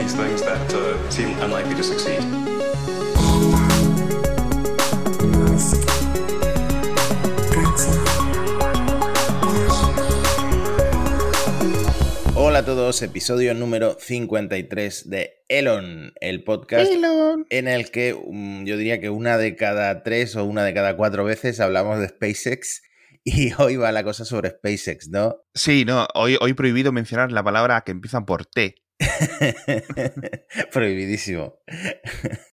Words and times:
these 0.00 0.14
things 0.14 0.40
that 0.42 0.72
uh, 0.72 1.10
seem 1.10 1.38
unlikely 1.42 1.74
to 1.74 1.82
succeed. 1.82 2.20
Hola 12.34 12.60
a 12.60 12.64
todos, 12.64 13.02
episodio 13.02 13.52
número 13.52 13.96
53 13.98 15.10
de 15.10 15.44
Elon, 15.48 16.14
el 16.20 16.44
podcast 16.44 16.90
en 17.50 17.68
el 17.68 17.90
que 17.90 18.14
um, 18.14 18.64
yo 18.64 18.78
diría 18.78 19.00
que 19.00 19.10
una 19.10 19.36
de 19.36 19.54
cada 19.54 20.02
tres 20.02 20.34
o 20.34 20.44
una 20.44 20.64
de 20.64 20.72
cada 20.72 20.96
cuatro 20.96 21.24
veces 21.24 21.60
hablamos 21.60 22.00
de 22.00 22.08
SpaceX 22.08 22.82
y 23.22 23.52
hoy 23.58 23.76
va 23.76 23.92
la 23.92 24.02
cosa 24.02 24.24
sobre 24.24 24.48
SpaceX, 24.48 25.10
¿no? 25.10 25.36
Sí, 25.54 25.84
no, 25.84 26.08
hoy, 26.14 26.38
hoy 26.40 26.54
prohibido 26.54 26.90
mencionar 26.90 27.32
la 27.32 27.42
palabra 27.42 27.82
que 27.82 27.92
empieza 27.92 28.24
por 28.24 28.46
T. 28.46 28.76
Prohibidísimo. 30.72 31.54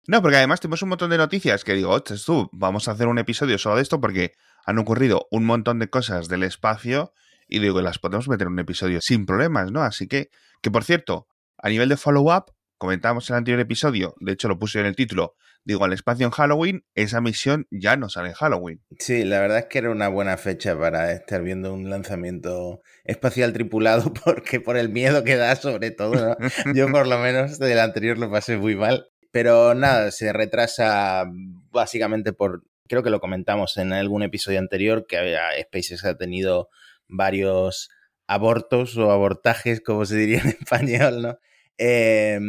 No, 0.08 0.22
porque 0.22 0.38
además 0.38 0.60
tenemos 0.60 0.82
un 0.82 0.90
montón 0.90 1.10
de 1.12 1.18
noticias 1.18 1.64
que 1.64 1.74
digo, 1.74 2.02
tú, 2.02 2.50
vamos 2.52 2.88
a 2.88 2.92
hacer 2.92 3.08
un 3.08 3.20
episodio 3.20 3.58
solo 3.58 3.76
de 3.76 3.84
esto 3.84 4.02
porque 4.02 4.34
han 4.66 4.80
ocurrido 4.80 5.28
un 5.32 5.46
montón 5.46 5.80
de 5.80 5.90
cosas 5.90 6.28
del 6.28 6.44
espacio 6.44 7.14
y 7.48 7.60
digo 7.60 7.82
las 7.82 8.00
podemos 8.00 8.28
meter 8.28 8.48
en 8.48 8.54
un 8.54 8.60
episodio 8.60 9.00
sin 9.02 9.26
problemas, 9.26 9.72
¿no? 9.72 9.82
Así 9.82 10.08
que, 10.08 10.30
que 10.62 10.72
por 10.72 10.84
cierto, 10.84 11.28
a 11.58 11.70
nivel 11.70 11.90
de 11.90 11.98
follow-up, 11.98 12.52
comentábamos 12.82 13.30
en 13.30 13.36
el 13.36 13.38
anterior 13.38 13.60
episodio, 13.60 14.16
de 14.22 14.32
hecho 14.32 14.48
lo 14.48 14.58
puse 14.58 14.80
en 14.80 14.88
el 14.88 14.96
título, 14.96 15.36
digo, 15.64 15.86
al 15.86 15.94
espacio 15.94 16.26
en 16.26 16.32
Halloween, 16.32 16.84
esa 16.96 17.22
misión 17.22 17.68
ya 17.70 17.96
no 17.96 18.10
sale 18.10 18.30
en 18.30 18.34
Halloween. 18.34 18.82
Sí, 18.98 19.24
la 19.24 19.40
verdad 19.40 19.60
es 19.60 19.66
que 19.66 19.78
era 19.78 19.92
una 19.92 20.08
buena 20.08 20.36
fecha 20.36 20.76
para 20.76 21.12
estar 21.12 21.44
viendo 21.44 21.76
un 21.76 21.92
lanzamiento 21.92 22.82
espacial 23.04 23.54
tripulado, 23.54 24.12
porque 24.26 24.60
por 24.60 24.78
el 24.78 24.90
miedo 24.90 25.24
que 25.24 25.36
da 25.36 25.56
sobre 25.56 25.92
todo, 25.92 26.16
¿no? 26.16 26.38
yo 26.74 26.90
por 26.90 27.06
lo 27.06 27.20
menos 27.20 27.60
del 27.60 27.78
anterior 27.78 28.18
lo 28.18 28.32
pasé 28.32 28.58
muy 28.58 28.76
mal. 28.76 29.06
Pero 29.30 29.76
nada, 29.76 30.10
se 30.10 30.34
retrasa 30.34 31.26
básicamente 31.70 32.34
por, 32.34 32.64
creo 32.88 33.04
que 33.04 33.12
lo 33.12 33.20
comentamos 33.20 33.78
en 33.78 33.94
algún 33.94 34.24
episodio 34.24 34.58
anterior, 34.58 35.06
que 35.08 35.38
SpaceX 35.62 36.04
ha 36.04 36.18
tenido 36.18 36.70
varios 37.08 37.90
abortos 38.26 38.98
o 38.98 39.12
abortajes, 39.12 39.82
como 39.82 40.04
se 40.06 40.16
diría 40.16 40.42
en 40.42 40.48
español, 40.48 41.22
¿no? 41.22 41.38
Eh, 41.84 42.40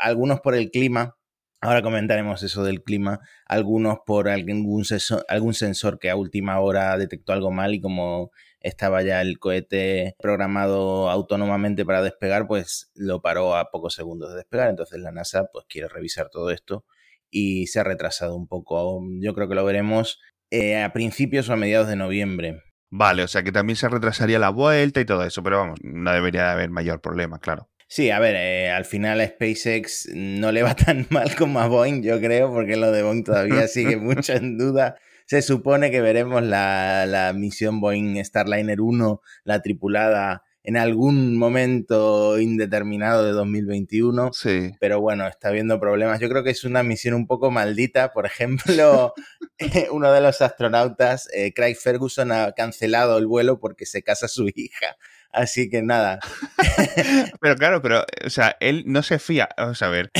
algunos 0.00 0.40
por 0.40 0.54
el 0.54 0.70
clima, 0.70 1.14
ahora 1.60 1.82
comentaremos 1.82 2.42
eso 2.42 2.64
del 2.64 2.82
clima, 2.82 3.20
algunos 3.44 3.98
por 4.06 4.30
algún 4.30 4.84
sensor, 4.86 5.98
que 5.98 6.08
a 6.08 6.16
última 6.16 6.58
hora 6.60 6.96
detectó 6.96 7.34
algo 7.34 7.50
mal 7.50 7.74
y 7.74 7.82
como 7.82 8.30
estaba 8.60 9.02
ya 9.02 9.20
el 9.20 9.38
cohete 9.38 10.14
programado 10.18 11.10
autónomamente 11.10 11.84
para 11.84 12.00
despegar, 12.00 12.46
pues 12.46 12.90
lo 12.94 13.20
paró 13.20 13.54
a 13.54 13.70
pocos 13.70 13.92
segundos 13.92 14.30
de 14.30 14.36
despegar, 14.36 14.70
entonces 14.70 14.98
la 14.98 15.12
NASA 15.12 15.50
pues 15.52 15.66
quiere 15.68 15.88
revisar 15.88 16.30
todo 16.30 16.50
esto 16.50 16.86
y 17.30 17.66
se 17.66 17.80
ha 17.80 17.84
retrasado 17.84 18.34
un 18.34 18.48
poco. 18.48 19.02
Yo 19.20 19.34
creo 19.34 19.46
que 19.46 19.54
lo 19.56 19.64
veremos 19.66 20.20
eh, 20.50 20.82
a 20.82 20.94
principios 20.94 21.50
o 21.50 21.52
a 21.52 21.56
mediados 21.56 21.88
de 21.88 21.96
noviembre. 21.96 22.62
Vale, 22.90 23.22
o 23.24 23.28
sea 23.28 23.42
que 23.42 23.52
también 23.52 23.76
se 23.76 23.90
retrasaría 23.90 24.38
la 24.38 24.48
vuelta 24.48 25.00
y 25.00 25.04
todo 25.04 25.22
eso, 25.24 25.42
pero 25.42 25.58
vamos, 25.58 25.78
no 25.82 26.12
debería 26.12 26.44
de 26.44 26.50
haber 26.50 26.70
mayor 26.70 27.02
problema, 27.02 27.38
claro. 27.38 27.69
Sí, 27.92 28.08
a 28.10 28.20
ver, 28.20 28.36
eh, 28.36 28.70
al 28.70 28.84
final 28.84 29.20
a 29.20 29.26
SpaceX 29.26 30.08
no 30.14 30.52
le 30.52 30.62
va 30.62 30.76
tan 30.76 31.08
mal 31.10 31.34
como 31.34 31.58
a 31.58 31.66
Boeing, 31.66 32.02
yo 32.02 32.20
creo, 32.20 32.52
porque 32.52 32.76
lo 32.76 32.92
de 32.92 33.02
Boeing 33.02 33.24
todavía 33.24 33.66
sigue 33.66 33.96
mucho 33.98 34.32
en 34.32 34.56
duda. 34.56 34.96
Se 35.26 35.42
supone 35.42 35.90
que 35.90 36.00
veremos 36.00 36.44
la, 36.44 37.04
la 37.06 37.32
misión 37.32 37.80
Boeing 37.80 38.24
Starliner 38.24 38.80
1, 38.80 39.20
la 39.42 39.60
tripulada, 39.60 40.44
en 40.62 40.76
algún 40.76 41.36
momento 41.36 42.38
indeterminado 42.38 43.24
de 43.24 43.32
2021. 43.32 44.30
Sí. 44.34 44.70
Pero 44.78 45.00
bueno, 45.00 45.26
está 45.26 45.48
habiendo 45.48 45.80
problemas. 45.80 46.20
Yo 46.20 46.28
creo 46.28 46.44
que 46.44 46.50
es 46.50 46.62
una 46.62 46.84
misión 46.84 47.14
un 47.14 47.26
poco 47.26 47.50
maldita. 47.50 48.12
Por 48.12 48.24
ejemplo, 48.24 49.14
uno 49.90 50.12
de 50.12 50.20
los 50.20 50.40
astronautas, 50.42 51.28
eh, 51.32 51.52
Craig 51.52 51.74
Ferguson, 51.74 52.30
ha 52.30 52.52
cancelado 52.52 53.18
el 53.18 53.26
vuelo 53.26 53.58
porque 53.58 53.84
se 53.84 54.02
casa 54.04 54.28
su 54.28 54.48
hija. 54.54 54.96
Así 55.32 55.70
que 55.70 55.82
nada. 55.82 56.18
pero 57.40 57.56
claro, 57.56 57.82
pero, 57.82 58.04
o 58.24 58.30
sea, 58.30 58.56
él 58.60 58.84
no 58.86 59.02
se 59.02 59.18
fía. 59.18 59.48
Vamos 59.56 59.80
a 59.82 59.88
ver. 59.88 60.10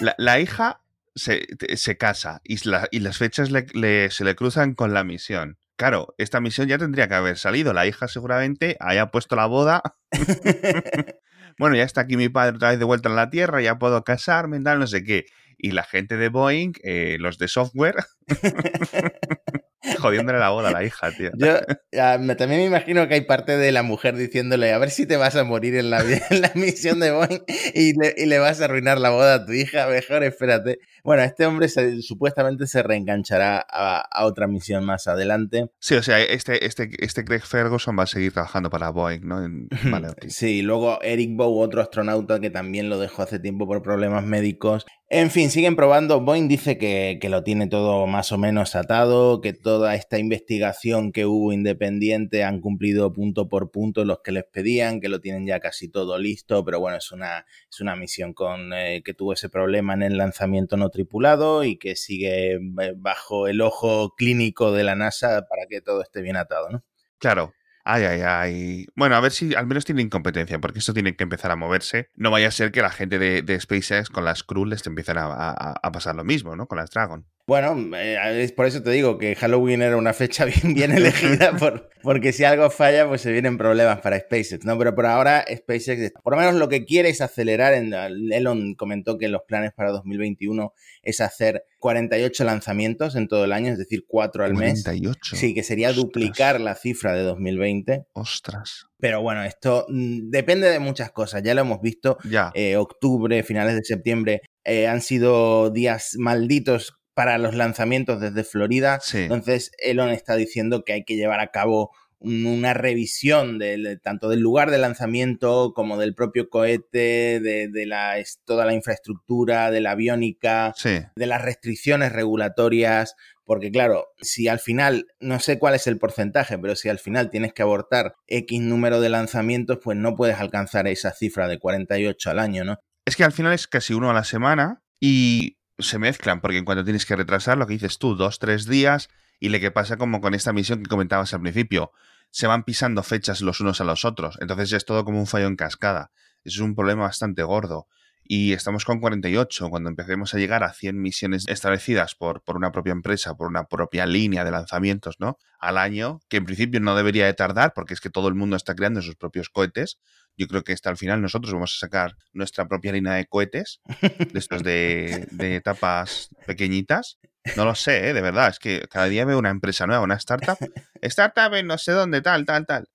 La, 0.00 0.14
la 0.18 0.40
hija 0.40 0.80
se, 1.14 1.46
se, 1.76 1.96
casa 1.96 2.40
y, 2.44 2.68
la, 2.68 2.88
y 2.90 3.00
las 3.00 3.18
fechas 3.18 3.50
le, 3.50 3.66
le, 3.74 4.10
se 4.10 4.24
le 4.24 4.34
cruzan 4.34 4.74
con 4.74 4.94
la 4.94 5.04
misión. 5.04 5.58
Claro, 5.76 6.14
esta 6.18 6.40
misión 6.40 6.68
ya 6.68 6.78
tendría 6.78 7.08
que 7.08 7.14
haber 7.14 7.36
salido. 7.36 7.72
La 7.72 7.86
hija 7.86 8.08
seguramente 8.08 8.76
haya 8.80 9.10
puesto 9.10 9.36
la 9.36 9.46
boda. 9.46 9.82
bueno, 11.58 11.76
ya 11.76 11.82
está 11.82 12.02
aquí 12.02 12.16
mi 12.16 12.28
padre 12.28 12.56
otra 12.56 12.70
vez 12.70 12.78
de 12.78 12.84
vuelta 12.84 13.08
en 13.08 13.16
la 13.16 13.30
Tierra, 13.30 13.60
ya 13.60 13.78
puedo 13.78 14.02
casarme, 14.04 14.60
tal, 14.60 14.78
no 14.78 14.86
sé 14.86 15.04
qué. 15.04 15.26
Y 15.58 15.72
la 15.72 15.84
gente 15.84 16.16
de 16.16 16.28
Boeing, 16.28 16.72
eh, 16.82 17.16
los 17.20 17.38
de 17.38 17.48
software, 17.48 17.96
jodiéndole 19.98 20.38
la 20.38 20.50
boda 20.50 20.68
a 20.68 20.72
la 20.72 20.84
hija, 20.84 21.10
tío. 21.12 21.30
Yo 21.36 21.60
también 21.92 22.60
me 22.60 22.64
imagino 22.64 23.06
que 23.08 23.14
hay 23.14 23.20
parte 23.22 23.56
de 23.56 23.72
la 23.72 23.82
mujer 23.82 24.16
diciéndole, 24.16 24.72
a 24.72 24.78
ver 24.78 24.90
si 24.90 25.06
te 25.06 25.16
vas 25.16 25.36
a 25.36 25.44
morir 25.44 25.76
en 25.76 25.90
la, 25.90 26.00
en 26.30 26.40
la 26.40 26.52
misión 26.54 27.00
de 27.00 27.10
Boeing 27.10 27.42
y 27.74 27.98
le, 27.98 28.14
y 28.16 28.26
le, 28.26 28.38
vas 28.38 28.60
a 28.60 28.66
arruinar 28.66 28.98
la 28.98 29.10
boda 29.10 29.34
a 29.34 29.46
tu 29.46 29.52
hija, 29.52 29.86
mejor 29.88 30.24
espérate. 30.24 30.78
Bueno, 31.02 31.22
este 31.22 31.46
hombre 31.46 31.68
se, 31.68 32.00
supuestamente 32.02 32.66
se 32.66 32.82
reenganchará 32.82 33.64
a, 33.68 34.00
a, 34.00 34.24
otra 34.24 34.46
misión 34.46 34.84
más 34.84 35.06
adelante. 35.06 35.66
Sí, 35.78 35.94
o 35.94 36.02
sea, 36.02 36.20
este, 36.20 36.64
este, 36.64 36.90
este 36.98 37.24
Craig 37.24 37.42
Ferguson 37.42 37.98
va 37.98 38.04
a 38.04 38.06
seguir 38.06 38.32
trabajando 38.32 38.70
para 38.70 38.90
Boeing, 38.90 39.20
¿no? 39.22 39.44
En, 39.44 39.68
vale, 39.90 40.08
sí, 40.28 40.62
luego 40.62 41.00
Eric 41.02 41.30
Bow, 41.36 41.58
otro 41.58 41.82
astronauta 41.82 42.40
que 42.40 42.50
también 42.50 42.88
lo 42.88 42.98
dejó 42.98 43.22
hace 43.22 43.38
tiempo 43.38 43.66
por 43.66 43.82
problemas 43.82 44.24
médicos. 44.24 44.86
En 45.16 45.30
fin, 45.30 45.48
siguen 45.48 45.76
probando. 45.76 46.20
Boeing 46.20 46.48
dice 46.48 46.76
que, 46.76 47.20
lo 47.30 47.44
tiene 47.44 47.68
todo 47.68 48.08
más 48.08 48.32
o 48.32 48.36
menos 48.36 48.74
atado, 48.74 49.40
que 49.40 49.52
toda 49.52 49.94
esta 49.94 50.18
investigación 50.18 51.12
que 51.12 51.24
hubo 51.24 51.52
independiente 51.52 52.42
han 52.42 52.60
cumplido 52.60 53.12
punto 53.12 53.48
por 53.48 53.70
punto 53.70 54.04
los 54.04 54.22
que 54.24 54.32
les 54.32 54.42
pedían, 54.42 55.00
que 55.00 55.08
lo 55.08 55.20
tienen 55.20 55.46
ya 55.46 55.60
casi 55.60 55.88
todo 55.88 56.18
listo, 56.18 56.64
pero 56.64 56.80
bueno, 56.80 56.96
es 56.96 57.12
una, 57.12 57.46
es 57.70 57.80
una 57.80 57.94
misión 57.94 58.34
con 58.34 58.72
eh, 58.72 59.02
que 59.04 59.14
tuvo 59.14 59.34
ese 59.34 59.48
problema 59.48 59.94
en 59.94 60.02
el 60.02 60.16
lanzamiento 60.18 60.76
no 60.76 60.90
tripulado 60.90 61.62
y 61.62 61.76
que 61.76 61.94
sigue 61.94 62.58
bajo 62.96 63.46
el 63.46 63.60
ojo 63.60 64.16
clínico 64.16 64.72
de 64.72 64.82
la 64.82 64.96
NASA 64.96 65.46
para 65.48 65.68
que 65.68 65.80
todo 65.80 66.02
esté 66.02 66.22
bien 66.22 66.36
atado, 66.36 66.70
¿no? 66.70 66.82
Claro, 67.18 67.54
Ay, 67.86 68.04
ay, 68.04 68.20
ay. 68.22 68.86
Bueno, 68.96 69.14
a 69.14 69.20
ver 69.20 69.30
si 69.30 69.54
al 69.54 69.66
menos 69.66 69.84
tienen 69.84 70.08
competencia, 70.08 70.58
porque 70.58 70.78
esto 70.78 70.94
tiene 70.94 71.16
que 71.16 71.22
empezar 71.22 71.50
a 71.50 71.56
moverse. 71.56 72.08
No 72.14 72.30
vaya 72.30 72.48
a 72.48 72.50
ser 72.50 72.72
que 72.72 72.80
la 72.80 72.90
gente 72.90 73.18
de, 73.18 73.60
SpaceX 73.60 74.08
con 74.08 74.24
las 74.24 74.42
Crew 74.42 74.64
les 74.64 74.86
empiecen 74.86 75.18
a, 75.18 75.26
a, 75.26 75.72
a, 75.82 75.92
pasar 75.92 76.16
lo 76.16 76.24
mismo, 76.24 76.56
¿no? 76.56 76.66
Con 76.66 76.78
las 76.78 76.90
Dragon. 76.90 77.26
Bueno, 77.46 77.94
eh, 77.94 78.42
es 78.42 78.52
por 78.52 78.64
eso 78.64 78.82
te 78.82 78.90
digo 78.90 79.18
que 79.18 79.36
Halloween 79.36 79.82
era 79.82 79.98
una 79.98 80.14
fecha 80.14 80.44
bien, 80.62 80.72
bien 80.74 80.92
elegida, 80.92 81.54
por, 81.58 81.90
porque 82.02 82.32
si 82.32 82.44
algo 82.44 82.70
falla, 82.70 83.06
pues 83.06 83.20
se 83.20 83.32
vienen 83.32 83.58
problemas 83.58 84.00
para 84.00 84.18
SpaceX, 84.18 84.64
¿no? 84.64 84.78
Pero 84.78 84.94
por 84.94 85.04
ahora 85.04 85.44
SpaceX, 85.54 86.12
por 86.22 86.32
lo 86.32 86.38
menos 86.38 86.54
lo 86.54 86.70
que 86.70 86.86
quiere 86.86 87.10
es 87.10 87.20
acelerar. 87.20 87.74
En, 87.74 87.92
Elon 88.32 88.74
comentó 88.74 89.18
que 89.18 89.28
los 89.28 89.42
planes 89.42 89.72
para 89.74 89.90
2021 89.90 90.72
es 91.02 91.20
hacer 91.20 91.64
48 91.80 92.44
lanzamientos 92.44 93.14
en 93.14 93.28
todo 93.28 93.44
el 93.44 93.52
año, 93.52 93.72
es 93.72 93.78
decir, 93.78 94.04
4 94.08 94.44
al 94.44 94.54
48. 94.54 95.18
mes. 95.32 95.40
Sí, 95.40 95.52
que 95.52 95.62
sería 95.62 95.90
Ostras. 95.90 96.02
duplicar 96.02 96.60
la 96.62 96.74
cifra 96.74 97.12
de 97.12 97.24
2020. 97.24 98.06
Ostras. 98.14 98.86
Pero 98.98 99.20
bueno, 99.20 99.44
esto 99.44 99.84
mm, 99.90 100.30
depende 100.30 100.70
de 100.70 100.78
muchas 100.78 101.10
cosas. 101.10 101.42
Ya 101.42 101.52
lo 101.52 101.60
hemos 101.60 101.82
visto. 101.82 102.16
Ya. 102.24 102.50
Eh, 102.54 102.76
octubre, 102.76 103.42
finales 103.42 103.74
de 103.74 103.84
septiembre, 103.84 104.40
eh, 104.64 104.86
han 104.86 105.02
sido 105.02 105.68
días 105.68 106.14
malditos 106.18 106.96
para 107.14 107.38
los 107.38 107.54
lanzamientos 107.54 108.20
desde 108.20 108.44
Florida. 108.44 108.98
Sí. 109.00 109.18
Entonces, 109.18 109.72
Elon 109.78 110.10
está 110.10 110.36
diciendo 110.36 110.84
que 110.84 110.92
hay 110.92 111.04
que 111.04 111.16
llevar 111.16 111.40
a 111.40 111.50
cabo 111.50 111.92
una 112.24 112.72
revisión 112.72 113.58
de, 113.58 113.98
tanto 114.02 114.30
del 114.30 114.40
lugar 114.40 114.70
de 114.70 114.78
lanzamiento 114.78 115.72
como 115.74 115.98
del 115.98 116.14
propio 116.14 116.48
cohete, 116.48 117.40
de, 117.40 117.68
de 117.68 117.86
la, 117.86 118.14
toda 118.44 118.64
la 118.64 118.72
infraestructura, 118.72 119.70
de 119.70 119.82
la 119.82 119.90
aviónica, 119.90 120.72
sí. 120.76 121.00
de 121.14 121.26
las 121.26 121.42
restricciones 121.42 122.12
regulatorias. 122.12 123.14
Porque 123.44 123.70
claro, 123.70 124.06
si 124.22 124.48
al 124.48 124.58
final, 124.58 125.06
no 125.20 125.38
sé 125.38 125.58
cuál 125.58 125.74
es 125.74 125.86
el 125.86 125.98
porcentaje, 125.98 126.58
pero 126.58 126.76
si 126.76 126.88
al 126.88 126.98
final 126.98 127.30
tienes 127.30 127.52
que 127.52 127.62
abortar 127.62 128.14
X 128.26 128.60
número 128.62 129.02
de 129.02 129.10
lanzamientos, 129.10 129.78
pues 129.84 129.98
no 129.98 130.16
puedes 130.16 130.38
alcanzar 130.40 130.88
esa 130.88 131.12
cifra 131.12 131.46
de 131.46 131.58
48 131.58 132.30
al 132.30 132.38
año, 132.38 132.64
¿no? 132.64 132.78
Es 133.06 133.16
que 133.16 133.24
al 133.24 133.32
final 133.32 133.52
es 133.52 133.66
casi 133.66 133.92
uno 133.92 134.08
a 134.08 134.14
la 134.14 134.24
semana 134.24 134.82
y 134.98 135.58
se 135.78 135.98
mezclan, 135.98 136.40
porque 136.40 136.58
en 136.58 136.64
cuanto 136.64 136.84
tienes 136.84 137.06
que 137.06 137.16
retrasar, 137.16 137.58
lo 137.58 137.66
que 137.66 137.74
dices 137.74 137.98
tú, 137.98 138.14
dos, 138.14 138.38
tres 138.38 138.66
días, 138.66 139.08
y 139.40 139.48
lo 139.48 139.60
que 139.60 139.70
pasa 139.70 139.96
como 139.96 140.20
con 140.20 140.34
esta 140.34 140.52
misión 140.52 140.82
que 140.82 140.88
comentabas 140.88 141.34
al 141.34 141.40
principio, 141.40 141.92
se 142.30 142.46
van 142.46 142.64
pisando 142.64 143.02
fechas 143.02 143.40
los 143.42 143.60
unos 143.60 143.80
a 143.80 143.84
los 143.84 144.04
otros, 144.04 144.38
entonces 144.40 144.72
es 144.72 144.84
todo 144.84 145.04
como 145.04 145.20
un 145.20 145.26
fallo 145.26 145.46
en 145.46 145.56
cascada. 145.56 146.10
Es 146.44 146.58
un 146.58 146.74
problema 146.74 147.02
bastante 147.04 147.42
gordo. 147.42 147.88
y 148.26 148.54
estamos 148.54 148.86
con 148.86 149.00
48. 149.00 149.68
Cuando 149.68 149.90
empecemos 149.90 150.32
a 150.32 150.38
llegar 150.38 150.64
a 150.64 150.72
100 150.72 150.98
misiones 151.00 151.44
establecidas 151.46 152.14
por, 152.14 152.42
por 152.42 152.56
una 152.56 152.72
propia 152.72 152.92
empresa, 152.92 153.34
por 153.36 153.48
una 153.48 153.64
propia 153.64 154.06
línea 154.06 154.44
de 154.44 154.50
lanzamientos, 154.50 155.16
¿no? 155.18 155.36
Al 155.58 155.76
año, 155.76 156.20
que 156.28 156.38
en 156.38 156.46
principio 156.46 156.80
no 156.80 156.96
debería 156.96 157.26
de 157.26 157.34
tardar, 157.34 157.72
porque 157.74 157.92
es 157.92 158.00
que 158.00 158.08
todo 158.08 158.28
el 158.28 158.34
mundo 158.34 158.56
está 158.56 158.74
creando 158.74 159.02
sus 159.02 159.16
propios 159.16 159.50
cohetes. 159.50 159.98
Yo 160.36 160.46
creo 160.46 160.62
que 160.62 160.72
hasta 160.72 160.90
el 160.90 160.96
final 160.96 161.22
nosotros 161.22 161.52
vamos 161.52 161.74
a 161.76 161.86
sacar 161.86 162.16
nuestra 162.32 162.66
propia 162.66 162.92
línea 162.92 163.14
de 163.14 163.26
cohetes, 163.26 163.80
de 164.00 164.38
estos 164.38 164.62
de, 164.62 165.26
de 165.30 165.56
etapas 165.56 166.30
pequeñitas. 166.46 167.18
No 167.56 167.66
lo 167.66 167.74
sé, 167.74 168.08
¿eh? 168.08 168.14
de 168.14 168.22
verdad. 168.22 168.48
Es 168.48 168.58
que 168.58 168.86
cada 168.90 169.06
día 169.06 169.24
veo 169.26 169.38
una 169.38 169.50
empresa 169.50 169.86
nueva, 169.86 170.02
una 170.02 170.14
startup. 170.14 170.56
Startup 171.02 171.52
en 171.52 171.66
no 171.66 171.76
sé 171.76 171.92
dónde, 171.92 172.22
tal, 172.22 172.46
tal, 172.46 172.64
tal. 172.64 172.88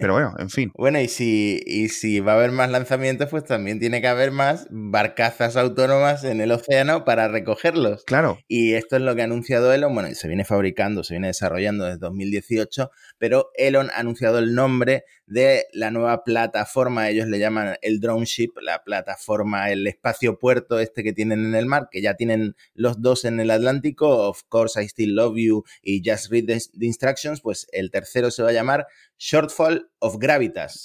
Pero 0.00 0.14
bueno, 0.14 0.34
en 0.38 0.50
fin. 0.50 0.72
Bueno, 0.74 1.00
y 1.00 1.06
si, 1.06 1.62
y 1.64 1.88
si 1.88 2.18
va 2.18 2.32
a 2.32 2.34
haber 2.34 2.50
más 2.50 2.68
lanzamientos, 2.68 3.28
pues 3.30 3.44
también 3.44 3.78
tiene 3.78 4.00
que 4.00 4.08
haber 4.08 4.32
más 4.32 4.66
barcazas 4.70 5.56
autónomas 5.56 6.24
en 6.24 6.40
el 6.40 6.50
océano 6.50 7.04
para 7.04 7.28
recogerlos. 7.28 8.02
Claro. 8.04 8.40
Y 8.48 8.74
esto 8.74 8.96
es 8.96 9.02
lo 9.02 9.14
que 9.14 9.22
ha 9.22 9.26
anunciado 9.26 9.72
Elon. 9.72 9.94
Bueno, 9.94 10.12
se 10.14 10.26
viene 10.26 10.44
fabricando, 10.44 11.04
se 11.04 11.14
viene 11.14 11.28
desarrollando 11.28 11.84
desde 11.84 11.98
2018, 11.98 12.90
pero 13.18 13.50
Elon 13.54 13.90
ha 13.94 14.00
anunciado 14.00 14.40
el 14.40 14.56
nombre 14.56 15.04
de 15.26 15.66
la 15.72 15.90
nueva 15.90 16.24
plataforma, 16.24 17.08
ellos 17.08 17.26
le 17.28 17.38
llaman 17.38 17.76
el 17.82 18.00
drone 18.00 18.26
ship, 18.26 18.52
la 18.60 18.82
plataforma, 18.84 19.70
el 19.70 19.86
espacio 19.86 20.38
puerto 20.38 20.78
este 20.78 21.02
que 21.02 21.12
tienen 21.12 21.44
en 21.44 21.54
el 21.54 21.66
mar, 21.66 21.88
que 21.90 22.02
ya 22.02 22.14
tienen 22.14 22.56
los 22.74 23.00
dos 23.00 23.24
en 23.24 23.40
el 23.40 23.50
Atlántico, 23.50 24.28
Of 24.28 24.42
Course 24.48 24.82
I 24.82 24.86
Still 24.86 25.14
Love 25.14 25.36
You 25.36 25.64
y 25.82 26.02
Just 26.04 26.30
Read 26.30 26.46
the, 26.46 26.60
Instructions, 26.80 27.40
pues 27.40 27.66
el 27.72 27.90
tercero 27.90 28.30
se 28.30 28.42
va 28.42 28.50
a 28.50 28.52
llamar 28.52 28.86
Shortfall 29.18 29.90
of 29.98 30.16
Gravitas. 30.18 30.84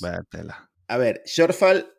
A 0.87 0.97
ver, 0.97 1.21
Shortfall 1.25 1.93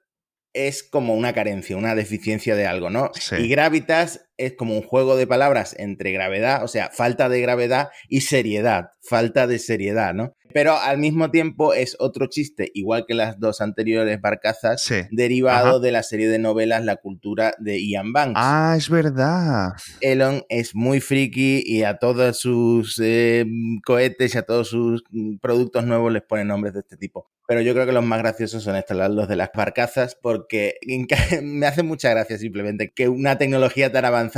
es 0.53 0.83
como 0.83 1.15
una 1.15 1.33
carencia, 1.33 1.77
una 1.77 1.95
deficiencia 1.95 2.57
de 2.57 2.67
algo, 2.67 2.91
¿no? 2.91 3.11
Y 3.39 3.49
gravitas 3.49 4.30
es 4.41 4.55
como 4.55 4.75
un 4.75 4.83
juego 4.83 5.17
de 5.17 5.27
palabras 5.27 5.75
entre 5.79 6.13
gravedad, 6.13 6.65
o 6.65 6.69
sea, 6.69 6.91
falta 6.91 7.29
de 7.29 7.41
gravedad 7.41 7.91
y 8.09 8.23
seriedad, 8.23 8.91
falta 9.03 9.47
de 9.47 9.59
seriedad, 9.59 10.15
¿no? 10.15 10.35
Pero 10.53 10.77
al 10.77 10.99
mismo 10.99 11.31
tiempo 11.31 11.75
es 11.75 11.97
otro 11.99 12.27
chiste, 12.27 12.71
igual 12.75 13.05
que 13.07 13.15
las 13.15 13.39
dos 13.39 13.61
anteriores 13.61 14.21
barcazas, 14.21 14.89
derivado 15.11 15.81
de 15.81 15.93
la 15.93 16.03
serie 16.03 16.29
de 16.29 16.39
novelas 16.39 16.85
La 16.85 16.97
cultura 16.97 17.55
de 17.59 17.81
Ian 17.87 18.13
Banks. 18.13 18.35
Ah, 18.37 18.75
es 18.77 18.89
verdad. 18.89 19.75
Elon 20.01 20.43
es 20.49 20.75
muy 20.75 21.01
friki 21.01 21.63
y 21.65 21.85
a 21.85 21.99
todos 21.99 22.39
sus 22.39 23.01
eh, 23.03 23.45
cohetes 23.85 24.35
y 24.35 24.39
a 24.39 24.43
todos 24.43 24.69
sus 24.69 25.05
mm, 25.11 25.37
productos 25.39 25.85
nuevos 25.85 26.13
les 26.13 26.23
pone 26.23 26.45
nombres 26.45 26.75
de 26.75 26.81
este 26.81 26.97
tipo. 26.97 27.31
Pero 27.47 27.63
yo 27.63 27.73
creo 27.75 27.85
que 27.85 27.93
los 27.93 28.05
más 28.05 28.21
graciosos 28.21 28.63
son 28.63 28.77
estos, 28.77 28.97
los 29.11 29.29
de 29.29 29.35
las 29.35 29.51
barcazas, 29.53 30.17
porque 30.21 30.75
me 31.43 31.67
hace 31.67 31.83
mucha 31.83 32.11
gracia 32.11 32.39
simplemente 32.39 32.93
que 32.95 33.09
una 33.09 33.39
tecnología 33.39 33.91
tan 33.91 34.05
avanzada 34.05 34.30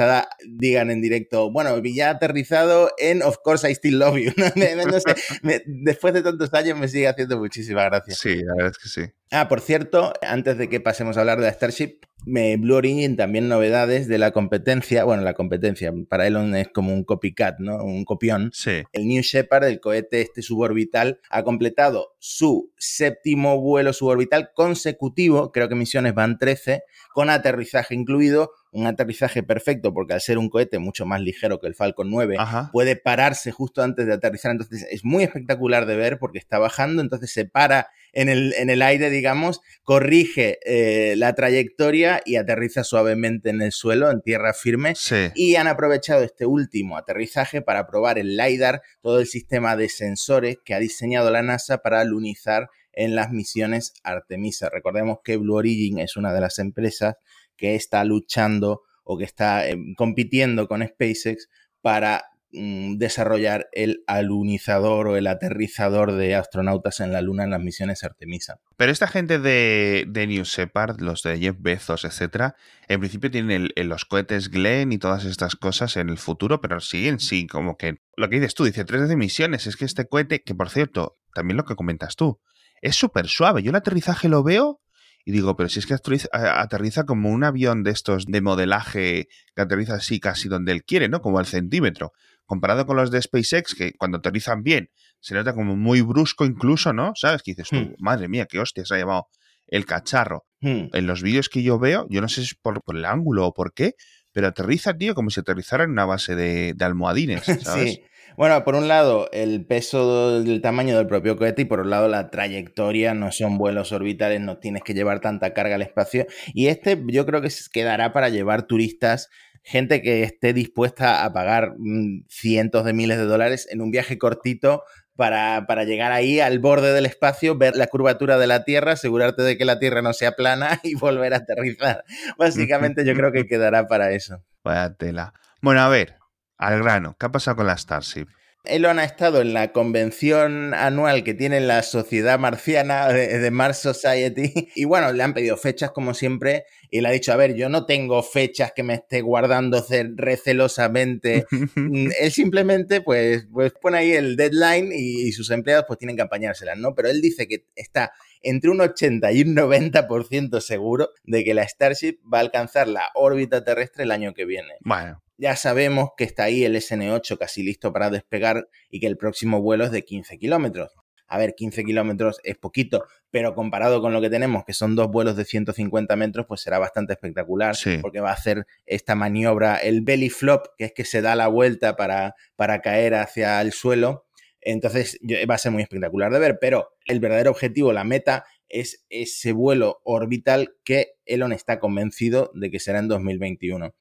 digan 0.46 0.90
en 0.90 1.00
directo, 1.00 1.50
bueno, 1.50 1.80
ya 1.82 2.10
aterrizado 2.10 2.90
en 2.98 3.22
Of 3.22 3.38
Course 3.42 3.70
I 3.70 3.74
Still 3.74 3.98
Love 3.98 4.18
You. 4.18 4.32
después 5.66 6.14
de 6.14 6.22
tantos 6.22 6.52
años 6.54 6.78
me 6.78 6.88
sigue 6.88 7.08
haciendo 7.08 7.38
muchísima 7.38 7.84
gracia. 7.84 8.14
Sí, 8.14 8.36
la 8.42 8.54
verdad 8.54 8.72
es 8.72 8.78
que 8.78 8.88
sí. 8.88 9.12
Ah, 9.30 9.48
por 9.48 9.60
cierto, 9.60 10.12
antes 10.22 10.58
de 10.58 10.68
que 10.68 10.80
pasemos 10.80 11.16
a 11.16 11.20
hablar 11.20 11.38
de 11.38 11.46
la 11.46 11.52
Starship, 11.52 12.00
Blue 12.24 12.74
Origin 12.76 13.16
también 13.16 13.48
novedades 13.48 14.08
de 14.08 14.18
la 14.18 14.30
competencia. 14.30 15.04
Bueno, 15.04 15.22
la 15.22 15.34
competencia 15.34 15.92
para 16.08 16.26
Elon 16.26 16.54
es 16.54 16.68
como 16.68 16.92
un 16.92 17.04
copycat, 17.04 17.58
¿no? 17.58 17.76
Un 17.82 18.04
copión. 18.04 18.50
Sí. 18.52 18.82
El 18.92 19.08
New 19.08 19.22
Shepard, 19.22 19.64
el 19.64 19.80
cohete 19.80 20.20
este 20.20 20.42
suborbital, 20.42 21.20
ha 21.30 21.42
completado 21.42 22.14
su 22.18 22.72
séptimo 22.76 23.60
vuelo 23.60 23.92
suborbital 23.92 24.50
consecutivo, 24.54 25.52
creo 25.52 25.68
que 25.68 25.74
misiones 25.74 26.14
van 26.14 26.38
13, 26.38 26.82
con 27.12 27.30
aterrizaje 27.30 27.94
incluido, 27.94 28.52
un 28.72 28.86
aterrizaje 28.86 29.42
perfecto 29.42 29.92
porque 29.92 30.14
al 30.14 30.20
ser 30.20 30.38
un 30.38 30.48
cohete 30.48 30.78
mucho 30.78 31.04
más 31.04 31.20
ligero 31.20 31.60
que 31.60 31.66
el 31.66 31.74
Falcon 31.74 32.10
9 32.10 32.36
puede 32.72 32.96
pararse 32.96 33.50
justo 33.50 33.82
antes 33.82 34.06
de 34.06 34.14
aterrizar, 34.14 34.52
entonces 34.52 34.86
es 34.90 35.04
muy 35.04 35.24
espectacular 35.24 35.86
de 35.86 35.96
ver 35.96 36.18
porque 36.18 36.38
está 36.38 36.58
bajando, 36.58 37.02
entonces 37.02 37.32
se 37.32 37.44
para 37.44 37.88
en 38.12 38.28
el, 38.28 38.54
en 38.54 38.70
el 38.70 38.82
aire, 38.82 39.10
digamos, 39.10 39.60
corrige 39.82 40.58
eh, 40.64 41.14
la 41.16 41.34
trayectoria 41.34 42.22
y 42.24 42.36
aterriza 42.36 42.84
suavemente 42.84 43.50
en 43.50 43.62
el 43.62 43.72
suelo, 43.72 44.10
en 44.10 44.20
tierra 44.20 44.52
firme, 44.52 44.94
y 45.34 45.56
han 45.56 45.66
aprovechado 45.66 46.22
este 46.22 46.46
último 46.46 46.96
aterrizaje 46.96 47.62
para 47.62 47.86
probar 47.86 48.18
el 48.18 48.36
LiDAR, 48.36 48.82
todo 49.00 49.20
el 49.20 49.26
sistema 49.26 49.76
de 49.76 49.88
sensores 49.88 50.58
que 50.64 50.74
ha 50.74 50.78
diseñado 50.78 51.30
la 51.30 51.42
NASA 51.42 51.78
para 51.78 52.04
lunizar 52.04 52.68
en 52.92 53.14
las 53.14 53.30
misiones 53.30 53.94
Artemisa. 54.02 54.68
Recordemos 54.68 55.18
que 55.24 55.36
Blue 55.36 55.56
Origin 55.56 55.98
es 55.98 56.16
una 56.16 56.32
de 56.32 56.40
las 56.40 56.58
empresas 56.58 57.16
que 57.56 57.74
está 57.74 58.04
luchando 58.04 58.82
o 59.04 59.18
que 59.18 59.24
está 59.24 59.66
em, 59.66 59.94
compitiendo 59.94 60.68
con 60.68 60.86
SpaceX 60.86 61.48
para 61.80 62.24
desarrollar 62.52 63.68
el 63.72 64.04
alunizador 64.06 65.08
o 65.08 65.16
el 65.16 65.26
aterrizador 65.26 66.12
de 66.12 66.34
astronautas 66.34 67.00
en 67.00 67.12
la 67.12 67.22
Luna 67.22 67.44
en 67.44 67.50
las 67.50 67.62
misiones 67.62 68.04
Artemisa. 68.04 68.60
Pero 68.76 68.92
esta 68.92 69.06
gente 69.06 69.38
de, 69.38 70.06
New 70.28 70.44
Shepard, 70.44 71.00
los 71.00 71.22
de 71.22 71.38
Jeff 71.38 71.56
Bezos, 71.58 72.04
etcétera, 72.04 72.54
en 72.88 73.00
principio 73.00 73.30
tienen 73.30 73.70
los 73.74 74.04
cohetes 74.04 74.50
Glenn 74.50 74.92
y 74.92 74.98
todas 74.98 75.24
estas 75.24 75.56
cosas 75.56 75.96
en 75.96 76.10
el 76.10 76.18
futuro, 76.18 76.60
pero 76.60 76.80
siguen 76.80 77.20
sí, 77.20 77.46
como 77.46 77.76
que 77.76 77.96
lo 78.16 78.28
que 78.28 78.36
dices 78.36 78.54
tú, 78.54 78.64
dice 78.64 78.84
tres 78.84 79.08
de 79.08 79.16
misiones, 79.16 79.66
es 79.66 79.76
que 79.76 79.86
este 79.86 80.06
cohete, 80.06 80.42
que 80.42 80.54
por 80.54 80.68
cierto, 80.68 81.18
también 81.34 81.56
lo 81.56 81.64
que 81.64 81.74
comentas 81.74 82.16
tú, 82.16 82.40
es 82.82 82.96
súper 82.96 83.28
suave. 83.28 83.62
Yo 83.62 83.70
el 83.70 83.76
aterrizaje 83.76 84.28
lo 84.28 84.42
veo 84.42 84.82
y 85.24 85.32
digo, 85.32 85.56
pero 85.56 85.68
si 85.68 85.78
es 85.78 85.86
que 85.86 85.94
aterriza 86.32 87.04
como 87.04 87.30
un 87.30 87.44
avión 87.44 87.84
de 87.84 87.92
estos 87.92 88.26
de 88.26 88.40
modelaje 88.40 89.28
que 89.54 89.62
aterriza 89.62 89.94
así 89.94 90.18
casi 90.18 90.48
donde 90.48 90.72
él 90.72 90.84
quiere, 90.84 91.08
¿no? 91.08 91.20
Como 91.20 91.38
al 91.38 91.46
centímetro. 91.46 92.12
Comparado 92.52 92.84
con 92.84 92.98
los 92.98 93.10
de 93.10 93.22
SpaceX, 93.22 93.74
que 93.74 93.94
cuando 93.94 94.18
aterrizan 94.18 94.62
bien 94.62 94.90
se 95.20 95.32
nota 95.32 95.54
como 95.54 95.74
muy 95.74 96.02
brusco 96.02 96.44
incluso, 96.44 96.92
¿no? 96.92 97.12
¿Sabes? 97.14 97.42
Que 97.42 97.52
dices 97.52 97.70
tú, 97.70 97.76
hmm. 97.76 97.94
madre 97.98 98.28
mía, 98.28 98.44
qué 98.44 98.58
hostia 98.58 98.84
se 98.84 98.94
ha 98.94 98.98
llevado 98.98 99.28
el 99.68 99.86
cacharro. 99.86 100.44
Hmm. 100.60 100.88
En 100.92 101.06
los 101.06 101.22
vídeos 101.22 101.48
que 101.48 101.62
yo 101.62 101.78
veo, 101.78 102.06
yo 102.10 102.20
no 102.20 102.28
sé 102.28 102.42
si 102.42 102.48
es 102.48 102.54
por, 102.60 102.82
el 102.94 103.06
ángulo 103.06 103.46
o 103.46 103.54
por 103.54 103.72
qué, 103.72 103.94
pero 104.32 104.48
aterriza, 104.48 104.92
tío, 104.92 105.14
como 105.14 105.30
si 105.30 105.40
aterrizara 105.40 105.84
en 105.84 105.92
una 105.92 106.04
base 106.04 106.34
de, 106.34 106.74
de 106.76 106.84
almohadines, 106.84 107.42
¿sabes? 107.62 107.92
sí. 107.94 108.02
Bueno, 108.36 108.64
por 108.64 108.74
un 108.74 108.86
lado, 108.86 109.30
el 109.32 109.64
peso 109.64 110.42
del 110.42 110.60
tamaño 110.60 110.98
del 110.98 111.06
propio 111.06 111.38
cohete 111.38 111.62
y 111.62 111.64
por 111.64 111.80
otro 111.80 111.88
lado, 111.88 112.08
la 112.08 112.28
trayectoria, 112.30 113.14
no 113.14 113.32
son 113.32 113.56
vuelos 113.56 113.92
orbitales, 113.92 114.42
no 114.42 114.58
tienes 114.58 114.82
que 114.82 114.92
llevar 114.92 115.20
tanta 115.20 115.54
carga 115.54 115.76
al 115.76 115.82
espacio. 115.82 116.26
Y 116.52 116.66
este 116.66 117.02
yo 117.06 117.24
creo 117.24 117.40
que 117.40 117.48
quedará 117.72 118.12
para 118.12 118.28
llevar 118.28 118.66
turistas, 118.66 119.30
gente 119.62 120.02
que 120.02 120.22
esté 120.22 120.52
dispuesta 120.52 121.24
a 121.24 121.32
pagar 121.32 121.74
mm, 121.78 122.24
cientos 122.28 122.84
de 122.84 122.92
miles 122.92 123.18
de 123.18 123.24
dólares 123.24 123.68
en 123.70 123.80
un 123.80 123.90
viaje 123.90 124.18
cortito 124.18 124.82
para, 125.16 125.66
para, 125.66 125.84
llegar 125.84 126.10
ahí 126.10 126.40
al 126.40 126.58
borde 126.58 126.92
del 126.92 127.06
espacio, 127.06 127.56
ver 127.56 127.76
la 127.76 127.86
curvatura 127.86 128.38
de 128.38 128.46
la 128.46 128.64
Tierra, 128.64 128.92
asegurarte 128.92 129.42
de 129.42 129.58
que 129.58 129.64
la 129.64 129.78
Tierra 129.78 130.02
no 130.02 130.12
sea 130.12 130.32
plana 130.32 130.80
y 130.82 130.94
volver 130.94 131.34
a 131.34 131.38
aterrizar. 131.38 132.04
Básicamente 132.38 133.04
yo 133.04 133.14
creo 133.14 133.30
que 133.30 133.46
quedará 133.48 133.86
para 133.86 134.12
eso. 134.12 134.42
Vaya 134.64 134.94
tela. 134.94 135.34
Bueno, 135.60 135.80
a 135.80 135.88
ver, 135.88 136.16
al 136.56 136.82
grano, 136.82 137.16
¿qué 137.18 137.26
ha 137.26 137.32
pasado 137.32 137.58
con 137.58 137.66
la 137.66 137.76
Starship? 137.76 138.26
Elon 138.64 139.00
ha 139.00 139.04
estado 139.04 139.40
en 139.40 139.54
la 139.54 139.72
convención 139.72 140.72
anual 140.72 141.24
que 141.24 141.34
tiene 141.34 141.60
la 141.60 141.82
Sociedad 141.82 142.38
Marciana 142.38 143.08
de, 143.08 143.50
Mars 143.50 143.78
Society 143.78 144.52
y 144.76 144.84
bueno, 144.84 145.12
le 145.12 145.22
han 145.22 145.34
pedido 145.34 145.56
fechas 145.56 145.90
como 145.90 146.14
siempre 146.14 146.64
y 146.88 147.00
le 147.00 147.08
ha 147.08 147.10
dicho, 147.10 147.32
a 147.32 147.36
ver, 147.36 147.54
yo 147.54 147.68
no 147.68 147.86
tengo 147.86 148.22
fechas 148.22 148.72
que 148.72 148.84
me 148.84 148.94
esté 148.94 149.20
guardando 149.20 149.84
recelosamente. 150.14 151.46
Mm, 151.50 152.08
él 152.20 152.30
simplemente 152.30 153.00
pues, 153.00 153.48
pues 153.52 153.72
pone 153.72 153.98
ahí 153.98 154.12
el 154.12 154.36
deadline 154.36 154.92
y, 154.92 155.32
sus 155.32 155.50
empleados 155.50 155.86
pues 155.88 155.98
tienen 155.98 156.14
que 156.14 156.22
apañárselas, 156.22 156.76
¿no? 156.78 156.94
Pero 156.94 157.08
él 157.08 157.20
dice 157.20 157.48
que 157.48 157.64
está 157.74 158.12
entre 158.42 158.70
un 158.70 158.80
80 158.80 159.32
y 159.32 159.42
un 159.42 159.56
90% 159.56 160.60
seguro 160.60 161.10
de 161.24 161.42
que 161.42 161.54
la 161.54 161.66
Starship 161.66 162.18
va 162.32 162.38
a 162.38 162.42
alcanzar 162.42 162.86
la 162.86 163.10
órbita 163.14 163.64
terrestre 163.64 164.04
el 164.04 164.10
año 164.10 164.34
que 164.34 164.44
viene. 164.44 164.74
Bueno. 164.80 165.22
Ya 165.42 165.56
sabemos 165.56 166.10
que 166.16 166.22
está 166.22 166.44
ahí 166.44 166.64
el 166.64 166.76
SN8 166.76 167.36
casi 167.36 167.64
listo 167.64 167.92
para 167.92 168.10
despegar 168.10 168.68
y 168.88 169.00
que 169.00 169.08
el 169.08 169.16
próximo 169.16 169.60
vuelo 169.60 169.82
es 169.82 169.90
de 169.90 170.04
15 170.04 170.38
kilómetros. 170.38 170.92
A 171.26 171.36
ver, 171.36 171.56
15 171.56 171.82
kilómetros 171.82 172.38
es 172.44 172.56
poquito, 172.56 173.06
pero 173.32 173.52
comparado 173.52 174.00
con 174.00 174.12
lo 174.12 174.20
que 174.20 174.30
tenemos, 174.30 174.64
que 174.64 174.72
son 174.72 174.94
dos 174.94 175.08
vuelos 175.08 175.34
de 175.34 175.44
150 175.44 176.14
metros, 176.14 176.46
pues 176.46 176.60
será 176.60 176.78
bastante 176.78 177.14
espectacular, 177.14 177.74
porque 178.00 178.20
va 178.20 178.30
a 178.30 178.34
hacer 178.34 178.66
esta 178.86 179.16
maniobra, 179.16 179.78
el 179.78 180.02
belly 180.02 180.30
flop, 180.30 180.64
que 180.78 180.84
es 180.84 180.92
que 180.92 181.04
se 181.04 181.22
da 181.22 181.34
la 181.34 181.48
vuelta 181.48 181.96
para, 181.96 182.36
para 182.54 182.80
caer 182.80 183.16
hacia 183.16 183.60
el 183.62 183.72
suelo. 183.72 184.26
Entonces 184.60 185.18
va 185.50 185.56
a 185.56 185.58
ser 185.58 185.72
muy 185.72 185.82
espectacular 185.82 186.32
de 186.32 186.38
ver, 186.38 186.58
pero 186.60 186.94
el 187.06 187.18
verdadero 187.18 187.50
objetivo, 187.50 187.92
la 187.92 188.04
meta, 188.04 188.44
es 188.68 189.04
ese 189.10 189.50
vuelo 189.50 190.02
orbital 190.04 190.76
que 190.84 191.14
Elon 191.26 191.52
está 191.52 191.80
convencido 191.80 192.52
de 192.54 192.70
que 192.70 192.78
será 192.78 193.00
en 193.00 193.08
2021. 193.08 193.92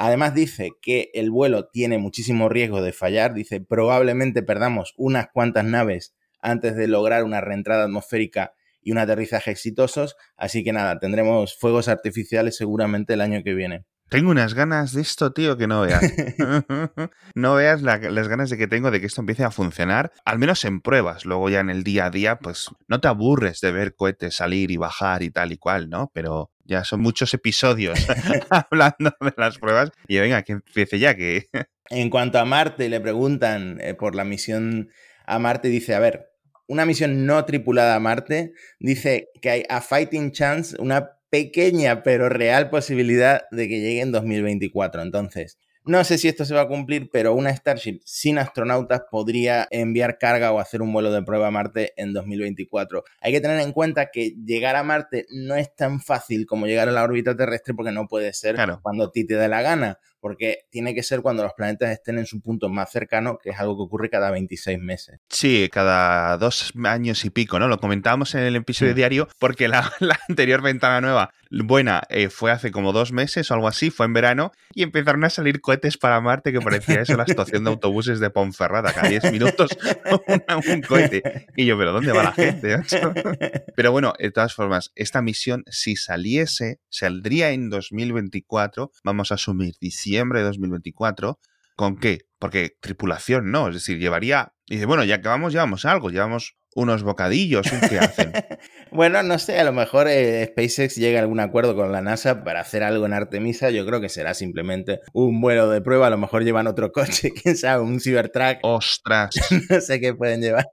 Además 0.00 0.32
dice 0.32 0.70
que 0.80 1.10
el 1.12 1.28
vuelo 1.28 1.70
tiene 1.70 1.98
muchísimo 1.98 2.48
riesgo 2.48 2.82
de 2.82 2.92
fallar, 2.92 3.34
dice 3.34 3.60
probablemente 3.60 4.44
perdamos 4.44 4.94
unas 4.96 5.26
cuantas 5.32 5.64
naves 5.64 6.14
antes 6.40 6.76
de 6.76 6.86
lograr 6.86 7.24
una 7.24 7.40
reentrada 7.40 7.82
atmosférica 7.82 8.52
y 8.80 8.92
un 8.92 8.98
aterrizaje 8.98 9.50
exitosos. 9.50 10.14
Así 10.36 10.62
que 10.62 10.72
nada, 10.72 11.00
tendremos 11.00 11.58
fuegos 11.58 11.88
artificiales 11.88 12.56
seguramente 12.56 13.14
el 13.14 13.20
año 13.20 13.42
que 13.42 13.54
viene. 13.54 13.86
Tengo 14.08 14.30
unas 14.30 14.54
ganas 14.54 14.92
de 14.94 15.02
esto, 15.02 15.32
tío, 15.32 15.58
que 15.58 15.66
no 15.66 15.82
veas. 15.82 16.02
no 17.34 17.54
veas 17.54 17.82
las 17.82 18.28
ganas 18.28 18.50
de 18.50 18.56
que 18.56 18.66
tengo 18.66 18.90
de 18.90 19.00
que 19.00 19.06
esto 19.06 19.20
empiece 19.20 19.44
a 19.44 19.50
funcionar, 19.50 20.12
al 20.24 20.38
menos 20.38 20.64
en 20.64 20.80
pruebas. 20.80 21.26
Luego 21.26 21.50
ya 21.50 21.60
en 21.60 21.70
el 21.70 21.84
día 21.84 22.06
a 22.06 22.10
día, 22.10 22.38
pues 22.38 22.70
no 22.86 23.00
te 23.00 23.08
aburres 23.08 23.60
de 23.60 23.72
ver 23.72 23.94
cohetes 23.94 24.36
salir 24.36 24.70
y 24.70 24.76
bajar 24.76 25.22
y 25.22 25.30
tal 25.30 25.52
y 25.52 25.58
cual, 25.58 25.90
¿no? 25.90 26.10
Pero 26.14 26.50
ya 26.64 26.84
son 26.84 27.00
muchos 27.00 27.34
episodios 27.34 28.06
hablando 28.50 29.14
de 29.20 29.34
las 29.36 29.58
pruebas 29.58 29.90
y 30.06 30.18
venga, 30.18 30.42
que 30.42 30.52
empiece 30.52 30.98
ya 30.98 31.14
que... 31.14 31.48
en 31.90 32.10
cuanto 32.10 32.38
a 32.38 32.44
Marte, 32.44 32.88
le 32.88 33.00
preguntan 33.00 33.78
eh, 33.80 33.94
por 33.94 34.14
la 34.14 34.24
misión 34.24 34.90
a 35.26 35.38
Marte, 35.38 35.68
dice, 35.68 35.94
a 35.94 35.98
ver, 35.98 36.30
una 36.66 36.86
misión 36.86 37.26
no 37.26 37.44
tripulada 37.44 37.94
a 37.94 38.00
Marte, 38.00 38.52
dice 38.78 39.28
que 39.40 39.50
hay 39.50 39.64
a 39.68 39.80
fighting 39.80 40.32
chance, 40.32 40.76
una 40.78 41.17
pequeña 41.30 42.02
pero 42.02 42.28
real 42.28 42.70
posibilidad 42.70 43.42
de 43.50 43.68
que 43.68 43.80
llegue 43.80 44.00
en 44.00 44.12
2024. 44.12 45.02
Entonces, 45.02 45.58
no 45.88 46.04
sé 46.04 46.18
si 46.18 46.28
esto 46.28 46.44
se 46.44 46.54
va 46.54 46.62
a 46.62 46.68
cumplir, 46.68 47.08
pero 47.10 47.32
una 47.32 47.54
Starship 47.54 48.00
sin 48.04 48.36
astronautas 48.36 49.02
podría 49.10 49.66
enviar 49.70 50.18
carga 50.18 50.52
o 50.52 50.58
hacer 50.58 50.82
un 50.82 50.92
vuelo 50.92 51.10
de 51.10 51.22
prueba 51.22 51.46
a 51.46 51.50
Marte 51.50 51.94
en 51.96 52.12
2024. 52.12 53.04
Hay 53.22 53.32
que 53.32 53.40
tener 53.40 53.58
en 53.60 53.72
cuenta 53.72 54.10
que 54.10 54.34
llegar 54.44 54.76
a 54.76 54.82
Marte 54.82 55.24
no 55.30 55.54
es 55.54 55.74
tan 55.74 56.00
fácil 56.02 56.44
como 56.44 56.66
llegar 56.66 56.90
a 56.90 56.92
la 56.92 57.02
órbita 57.02 57.34
terrestre 57.34 57.72
porque 57.72 57.90
no 57.90 58.06
puede 58.06 58.34
ser 58.34 58.56
cuando 58.82 59.04
a 59.04 59.12
ti 59.12 59.26
te 59.26 59.36
dé 59.36 59.48
la 59.48 59.62
gana 59.62 59.98
porque 60.20 60.64
tiene 60.70 60.94
que 60.94 61.02
ser 61.02 61.22
cuando 61.22 61.42
los 61.42 61.52
planetas 61.54 61.90
estén 61.90 62.18
en 62.18 62.26
su 62.26 62.40
punto 62.40 62.68
más 62.68 62.90
cercano, 62.90 63.38
que 63.42 63.50
es 63.50 63.58
algo 63.58 63.76
que 63.76 63.82
ocurre 63.82 64.10
cada 64.10 64.30
26 64.30 64.78
meses. 64.78 65.20
Sí, 65.28 65.68
cada 65.72 66.36
dos 66.38 66.72
años 66.84 67.24
y 67.24 67.30
pico, 67.30 67.58
¿no? 67.58 67.68
Lo 67.68 67.78
comentábamos 67.78 68.34
en 68.34 68.42
el 68.42 68.56
episodio 68.56 68.94
diario, 68.94 69.28
porque 69.38 69.68
la, 69.68 69.90
anterior 70.28 70.62
ventana 70.62 71.00
nueva, 71.00 71.30
buena, 71.50 72.02
eh, 72.08 72.28
fue 72.28 72.50
hace 72.50 72.70
como 72.70 72.92
dos 72.92 73.12
meses 73.12 73.50
o 73.50 73.54
algo 73.54 73.68
así, 73.68 73.90
fue 73.90 74.06
en 74.06 74.12
verano, 74.12 74.52
y 74.74 74.82
empezaron 74.82 75.24
a 75.24 75.30
salir 75.30 75.60
cohetes 75.60 75.96
para 75.96 76.20
Marte, 76.20 76.52
que 76.52 76.60
parecía 76.60 77.00
eso 77.00 77.16
la 77.16 77.24
estación 77.24 77.64
de 77.64 77.70
autobuses 77.70 78.20
de 78.20 78.30
Ponferrada, 78.30 78.92
cada 78.92 79.08
10 79.08 79.32
minutos 79.32 79.70
un 80.68 80.82
cohete. 80.82 81.46
Y 81.56 81.66
yo, 81.66 81.78
¿pero 81.78 81.92
dónde 81.92 82.12
va 82.12 82.24
la 82.24 82.32
gente? 82.32 82.78
Pero 83.76 83.92
bueno, 83.92 84.12
de 84.18 84.30
todas 84.30 84.54
formas, 84.54 84.90
esta 84.96 85.22
misión, 85.22 85.64
si 85.68 85.96
saliese, 85.96 86.80
saldría 86.88 87.50
en 87.50 87.70
2024, 87.70 88.90
vamos 89.04 89.30
a 89.30 89.34
asumir 89.34 89.74
diciembre 89.80 90.07
de 90.12 90.42
2024. 90.42 91.38
¿Con 91.76 91.98
qué? 91.98 92.22
Porque 92.38 92.76
tripulación 92.80 93.50
no, 93.50 93.68
es 93.68 93.74
decir, 93.74 93.98
llevaría. 93.98 94.52
Y 94.66 94.74
dice, 94.74 94.86
bueno, 94.86 95.04
ya 95.04 95.20
que 95.20 95.28
vamos, 95.28 95.52
llevamos 95.52 95.84
algo, 95.84 96.10
llevamos 96.10 96.56
unos 96.74 97.02
bocadillos, 97.02 97.66
¿qué 97.88 97.98
hacen? 97.98 98.32
bueno, 98.92 99.22
no 99.22 99.38
sé, 99.38 99.58
a 99.58 99.64
lo 99.64 99.72
mejor 99.72 100.06
eh, 100.08 100.44
SpaceX 100.46 100.96
llega 100.96 101.18
a 101.18 101.22
algún 101.22 101.40
acuerdo 101.40 101.74
con 101.74 101.90
la 101.90 102.02
NASA 102.02 102.44
para 102.44 102.60
hacer 102.60 102.82
algo 102.82 103.06
en 103.06 103.12
Artemisa. 103.12 103.70
Yo 103.70 103.86
creo 103.86 104.00
que 104.00 104.08
será 104.08 104.34
simplemente 104.34 105.00
un 105.12 105.40
vuelo 105.40 105.68
de 105.70 105.80
prueba. 105.80 106.06
A 106.06 106.10
lo 106.10 106.18
mejor 106.18 106.44
llevan 106.44 106.66
otro 106.66 106.92
coche, 106.92 107.32
quién 107.32 107.56
sabe, 107.56 107.82
un 107.82 108.00
Cybertruck. 108.00 108.58
¡Ostras! 108.62 109.30
no 109.70 109.80
sé 109.80 110.00
qué 110.00 110.14
pueden 110.14 110.40
llevar. 110.40 110.68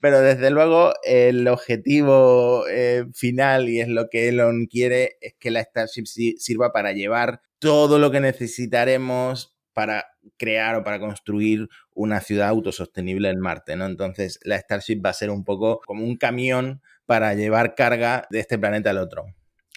Pero 0.00 0.20
desde 0.20 0.50
luego 0.50 0.92
el 1.04 1.46
objetivo 1.46 2.64
eh, 2.68 3.04
final 3.14 3.68
y 3.68 3.80
es 3.80 3.88
lo 3.88 4.08
que 4.08 4.28
Elon 4.28 4.66
quiere 4.66 5.16
es 5.20 5.34
que 5.38 5.52
la 5.52 5.62
Starship 5.62 6.06
sirva 6.06 6.72
para 6.72 6.92
llevar 6.92 7.40
todo 7.62 8.00
lo 8.00 8.10
que 8.10 8.18
necesitaremos 8.18 9.56
para 9.72 10.06
crear 10.36 10.74
o 10.74 10.82
para 10.82 10.98
construir 10.98 11.68
una 11.94 12.20
ciudad 12.20 12.48
autosostenible 12.48 13.30
en 13.30 13.38
Marte, 13.38 13.76
¿no? 13.76 13.86
Entonces 13.86 14.40
la 14.42 14.58
Starship 14.58 15.00
va 15.02 15.10
a 15.10 15.14
ser 15.14 15.30
un 15.30 15.44
poco 15.44 15.80
como 15.86 16.04
un 16.04 16.16
camión 16.16 16.82
para 17.06 17.34
llevar 17.34 17.76
carga 17.76 18.26
de 18.30 18.40
este 18.40 18.58
planeta 18.58 18.90
al 18.90 18.98
otro. 18.98 19.26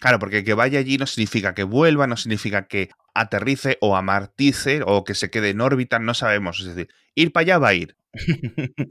Claro, 0.00 0.18
porque 0.18 0.42
que 0.42 0.54
vaya 0.54 0.80
allí 0.80 0.98
no 0.98 1.06
significa 1.06 1.54
que 1.54 1.62
vuelva, 1.62 2.08
no 2.08 2.16
significa 2.16 2.66
que 2.66 2.90
aterrice 3.14 3.78
o 3.80 3.96
amartice 3.96 4.80
o 4.84 5.04
que 5.04 5.14
se 5.14 5.30
quede 5.30 5.50
en 5.50 5.60
órbita, 5.60 6.00
no 6.00 6.12
sabemos. 6.12 6.58
Es 6.58 6.66
decir, 6.66 6.88
ir 7.14 7.32
para 7.32 7.42
allá 7.42 7.58
va 7.58 7.68
a 7.68 7.74
ir. 7.74 7.96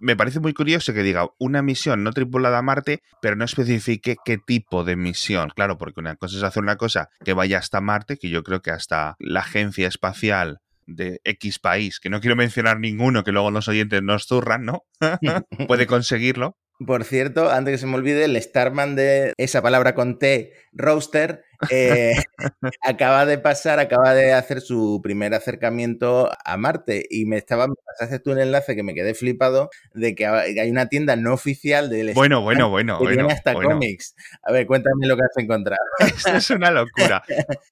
Me 0.01 0.15
parece 0.15 0.39
muy 0.39 0.53
curioso 0.53 0.94
que 0.94 1.03
diga 1.03 1.27
una 1.39 1.62
misión 1.62 2.03
no 2.03 2.12
tripulada 2.12 2.60
a 2.60 2.62
Marte, 2.62 3.01
pero 3.22 3.36
no 3.36 3.46
especifique 3.46 4.15
qué 4.24 4.38
tipo 4.38 4.84
de 4.84 4.96
misión. 4.96 5.51
Claro, 5.55 5.77
porque 5.77 6.00
una 6.00 6.15
cosa 6.15 6.38
es 6.38 6.44
hacer 6.44 6.63
una 6.63 6.77
cosa 6.77 7.10
que 7.24 7.34
vaya 7.34 7.58
hasta 7.58 7.82
Marte, 7.82 8.17
que 8.17 8.29
yo 8.29 8.44
creo 8.44 8.62
que 8.62 8.72
hasta 8.72 9.15
la 9.20 9.41
agencia 9.41 9.88
espacial 9.88 10.60
de 10.88 11.20
X 11.24 11.60
país, 11.60 12.00
que 12.00 12.10
no 12.10 12.22
quiero 12.22 12.36
mencionar 12.36 12.79
ninguno, 12.79 13.24
que 13.24 13.32
luego 13.32 13.51
los 13.51 13.67
oyentes 13.67 14.01
nos 14.03 14.27
zurran, 14.27 14.65
¿no? 14.65 14.84
Puede 15.67 15.88
conseguirlo. 15.88 16.58
Por 16.86 17.05
cierto, 17.05 17.50
antes 17.51 17.74
que 17.74 17.77
se 17.77 17.88
me 17.88 17.96
olvide, 17.96 18.25
el 18.25 18.41
Starman 18.41 18.96
de 18.96 19.34
esa 19.38 19.62
palabra 19.62 19.96
con 19.96 20.20
T, 20.20 20.51
roaster, 20.74 21.44
eh, 21.69 22.13
acaba 22.83 23.25
de 23.25 23.38
pasar, 23.38 23.79
acaba 23.79 24.13
de 24.13 24.33
hacer 24.33 24.62
su 24.62 25.00
primer 25.03 25.33
acercamiento 25.33 26.31
a 26.43 26.57
Marte 26.57 27.05
y 27.09 27.25
me 27.25 27.38
estaba, 27.38 27.67
me 27.67 27.75
pasaste 27.85 28.19
tú 28.19 28.31
un 28.31 28.39
enlace 28.39 28.75
que 28.75 28.83
me 28.83 28.93
quedé 28.93 29.13
flipado 29.13 29.69
de 29.93 30.15
que 30.15 30.25
hay 30.25 30.69
una 30.69 30.88
tienda 30.88 31.15
no 31.15 31.33
oficial 31.33 31.89
del 31.89 32.13
Bueno, 32.13 32.41
bueno, 32.41 32.69
bueno, 32.69 32.97
que 32.97 33.05
bueno. 33.05 33.27
hasta 33.29 33.53
cómics. 33.53 34.15
A 34.43 34.51
ver, 34.51 34.65
cuéntame 34.67 35.07
lo 35.07 35.15
que 35.15 35.24
has 35.24 35.38
encontrado. 35.38 35.83
Esto 36.00 36.31
es 36.31 36.50
una 36.50 36.71
locura. 36.71 37.24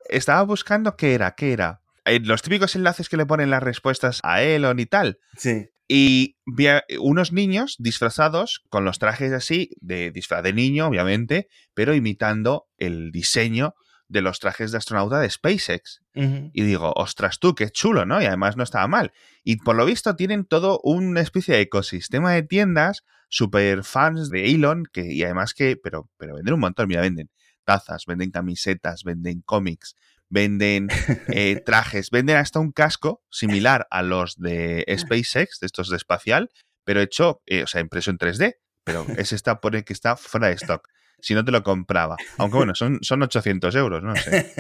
Estaba 0.09 0.43
buscando 0.43 0.95
qué 0.95 1.13
era, 1.13 1.35
qué 1.35 1.53
era. 1.53 1.81
Eh, 2.05 2.19
los 2.19 2.41
típicos 2.41 2.75
enlaces 2.75 3.07
que 3.07 3.17
le 3.17 3.25
ponen 3.25 3.49
las 3.49 3.63
respuestas 3.63 4.19
a 4.23 4.41
Elon 4.41 4.79
y 4.79 4.85
tal. 4.85 5.19
Sí. 5.37 5.69
Y 5.95 6.37
vi 6.47 6.65
unos 6.99 7.33
niños 7.33 7.75
disfrazados 7.77 8.63
con 8.69 8.83
los 8.83 8.97
trajes 8.97 9.31
así, 9.31 9.69
de 9.79 10.09
disfraz 10.09 10.41
de 10.41 10.51
niño, 10.51 10.87
obviamente, 10.87 11.49
pero 11.75 11.93
imitando 11.93 12.65
el 12.79 13.11
diseño 13.11 13.75
de 14.07 14.23
los 14.23 14.39
trajes 14.39 14.71
de 14.71 14.79
astronauta 14.79 15.19
de 15.19 15.29
SpaceX. 15.29 16.01
Y 16.15 16.63
digo, 16.63 16.93
ostras 16.95 17.37
tú, 17.37 17.53
qué 17.53 17.69
chulo, 17.69 18.07
¿no? 18.07 18.19
Y 18.23 18.25
además 18.25 18.57
no 18.57 18.63
estaba 18.63 18.87
mal. 18.87 19.11
Y 19.43 19.57
por 19.57 19.75
lo 19.75 19.85
visto 19.85 20.15
tienen 20.15 20.45
todo 20.45 20.79
una 20.81 21.21
especie 21.21 21.53
de 21.53 21.61
ecosistema 21.61 22.31
de 22.31 22.41
tiendas 22.41 23.03
super 23.29 23.83
fans 23.83 24.31
de 24.31 24.49
Elon, 24.49 24.85
que, 24.91 25.13
y 25.13 25.21
además 25.21 25.53
que, 25.53 25.77
pero, 25.77 26.09
pero 26.17 26.33
venden 26.33 26.55
un 26.55 26.59
montón, 26.59 26.87
mira, 26.87 27.01
venden 27.01 27.29
tazas, 27.65 28.07
venden 28.07 28.31
camisetas, 28.31 29.03
venden 29.03 29.41
cómics, 29.41 29.95
venden 30.33 30.87
eh, 31.27 31.61
trajes, 31.65 32.09
venden 32.09 32.37
hasta 32.37 32.59
un 32.59 32.71
casco 32.71 33.23
similar 33.29 33.87
a 33.91 34.01
los 34.01 34.37
de 34.37 34.83
SpaceX, 34.97 35.59
de 35.59 35.67
estos 35.67 35.89
de 35.89 35.97
espacial, 35.97 36.49
pero 36.83 37.01
hecho, 37.01 37.41
eh, 37.45 37.63
o 37.63 37.67
sea, 37.67 37.79
impreso 37.79 38.11
en 38.11 38.17
3D. 38.17 38.55
Pero 38.85 39.05
ese 39.17 39.35
está, 39.35 39.61
pone 39.61 39.85
que 39.85 39.93
está 39.93 40.17
fuera 40.17 40.47
de 40.47 40.55
stock. 40.55 40.89
Si 41.21 41.33
no 41.33 41.45
te 41.45 41.51
lo 41.51 41.63
compraba. 41.63 42.17
Aunque 42.37 42.57
bueno, 42.57 42.75
son, 42.75 42.99
son 43.01 43.23
800 43.23 43.73
euros, 43.75 44.03
no 44.03 44.13
sé. 44.13 44.53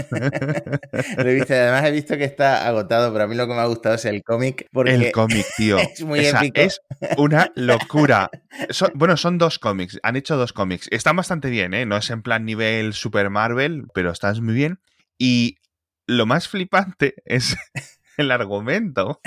lo 1.17 1.29
he 1.29 1.33
visto, 1.33 1.53
además 1.53 1.83
he 1.83 1.91
visto 1.91 2.15
que 2.15 2.23
está 2.23 2.65
agotado, 2.65 3.11
pero 3.11 3.25
a 3.25 3.27
mí 3.27 3.35
lo 3.35 3.47
que 3.47 3.53
me 3.53 3.59
ha 3.59 3.65
gustado 3.65 3.95
es 3.95 4.05
el 4.05 4.23
cómic. 4.23 4.69
El 4.85 5.11
cómic, 5.11 5.45
tío. 5.57 5.77
Es 5.93 6.03
muy 6.03 6.25
épico. 6.25 6.61
Es 6.61 6.79
una 7.17 7.51
locura. 7.55 8.29
bueno, 8.93 9.17
son 9.17 9.37
dos 9.37 9.59
cómics. 9.59 9.99
Han 10.03 10.15
hecho 10.15 10.37
dos 10.37 10.53
cómics. 10.53 10.87
Están 10.91 11.17
bastante 11.17 11.49
bien, 11.49 11.73
¿eh? 11.73 11.85
No 11.85 11.97
es 11.97 12.09
en 12.11 12.21
plan 12.21 12.45
nivel 12.45 12.93
Super 12.93 13.29
Marvel, 13.29 13.87
pero 13.93 14.11
están 14.11 14.41
muy 14.41 14.53
bien. 14.53 14.79
Y 15.17 15.57
lo 16.07 16.25
más 16.25 16.47
flipante 16.47 17.15
es 17.25 17.55
el 18.17 18.31
argumento. 18.31 19.21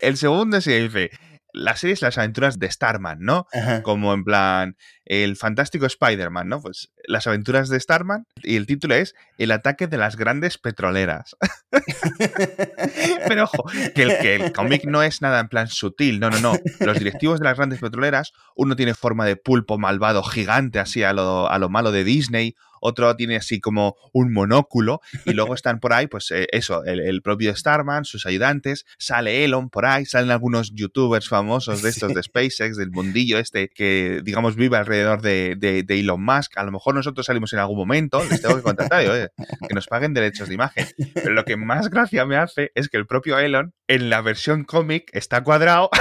El 0.00 0.16
segundo 0.16 0.60
se 0.60 0.80
dice, 0.80 1.10
la 1.52 1.76
serie 1.76 1.94
es 1.94 2.02
las 2.02 2.18
aventuras 2.18 2.58
de 2.58 2.70
Starman, 2.70 3.18
¿no? 3.20 3.46
Como 3.82 4.12
en 4.12 4.24
plan, 4.24 4.76
el 5.04 5.36
fantástico 5.36 5.86
Spider-Man, 5.86 6.48
¿no? 6.48 6.60
Pues 6.60 6.92
las 7.06 7.26
aventuras 7.26 7.68
de 7.68 7.80
Starman 7.80 8.26
y 8.42 8.56
el 8.56 8.66
título 8.66 8.94
es 8.94 9.14
El 9.38 9.50
ataque 9.50 9.86
de 9.86 9.96
las 9.96 10.16
grandes 10.16 10.58
petroleras. 10.58 11.36
Pero 13.28 13.44
ojo, 13.44 13.64
que 13.94 14.02
el, 14.02 14.18
que 14.18 14.34
el 14.36 14.52
cómic 14.52 14.84
no 14.84 15.02
es 15.02 15.22
nada 15.22 15.40
en 15.40 15.48
plan 15.48 15.68
sutil, 15.68 16.20
no, 16.20 16.30
no, 16.30 16.38
no. 16.38 16.52
Los 16.80 16.98
directivos 16.98 17.40
de 17.40 17.44
las 17.44 17.56
grandes 17.56 17.80
petroleras, 17.80 18.32
uno 18.54 18.76
tiene 18.76 18.94
forma 18.94 19.24
de 19.24 19.36
pulpo 19.36 19.78
malvado 19.78 20.22
gigante, 20.22 20.78
así 20.78 21.02
a 21.02 21.12
lo, 21.12 21.50
a 21.50 21.58
lo 21.58 21.68
malo 21.68 21.92
de 21.92 22.04
Disney, 22.04 22.56
otro 22.80 23.14
tiene 23.16 23.36
así 23.36 23.60
como 23.60 23.96
un 24.12 24.32
monóculo 24.32 25.00
y 25.24 25.32
luego 25.32 25.54
están 25.54 25.80
por 25.80 25.92
ahí, 25.92 26.06
pues 26.06 26.30
eh, 26.30 26.46
eso, 26.52 26.84
el, 26.84 27.22
propio 27.22 27.54
Starman, 27.54 28.04
sus 28.04 28.26
ayudantes, 28.26 28.84
sale 28.98 29.44
Elon 29.44 29.70
por 29.70 29.86
ahí, 29.86 30.06
salen 30.06 30.30
algunos 30.30 30.72
youtubers 30.74 31.28
famosos 31.28 31.82
de 31.82 31.90
estos 31.90 32.14
de 32.14 32.22
SpaceX, 32.22 32.76
del 32.76 32.90
mundillo 32.90 33.38
este 33.38 33.68
que 33.68 34.20
digamos 34.24 34.56
vive 34.56 34.76
alrededor 34.76 35.22
de, 35.22 35.56
de, 35.56 35.84
Elon 35.88 36.22
Musk. 36.22 36.56
A 36.56 36.64
lo 36.64 36.72
mejor 36.72 36.94
nosotros 36.94 37.26
salimos 37.26 37.52
en 37.52 37.58
algún 37.58 37.76
momento, 37.76 38.22
les 38.30 38.40
tengo 38.40 38.56
que 38.56 38.62
contratar, 38.62 39.02
que 39.04 39.74
nos 39.74 39.86
paguen 39.86 40.14
derechos 40.14 40.48
de 40.48 40.54
imagen. 40.54 40.86
Pero 41.14 41.32
lo 41.32 41.44
que 41.44 41.56
más 41.56 41.90
gracia 41.90 42.24
me 42.24 42.36
hace 42.36 42.72
es 42.74 42.88
que 42.88 42.96
el 42.96 43.06
propio 43.06 43.38
Elon 43.38 43.74
en 43.86 44.10
la 44.10 44.20
versión 44.20 44.64
cómic 44.64 45.10
está 45.12 45.42
cuadrado. 45.42 45.90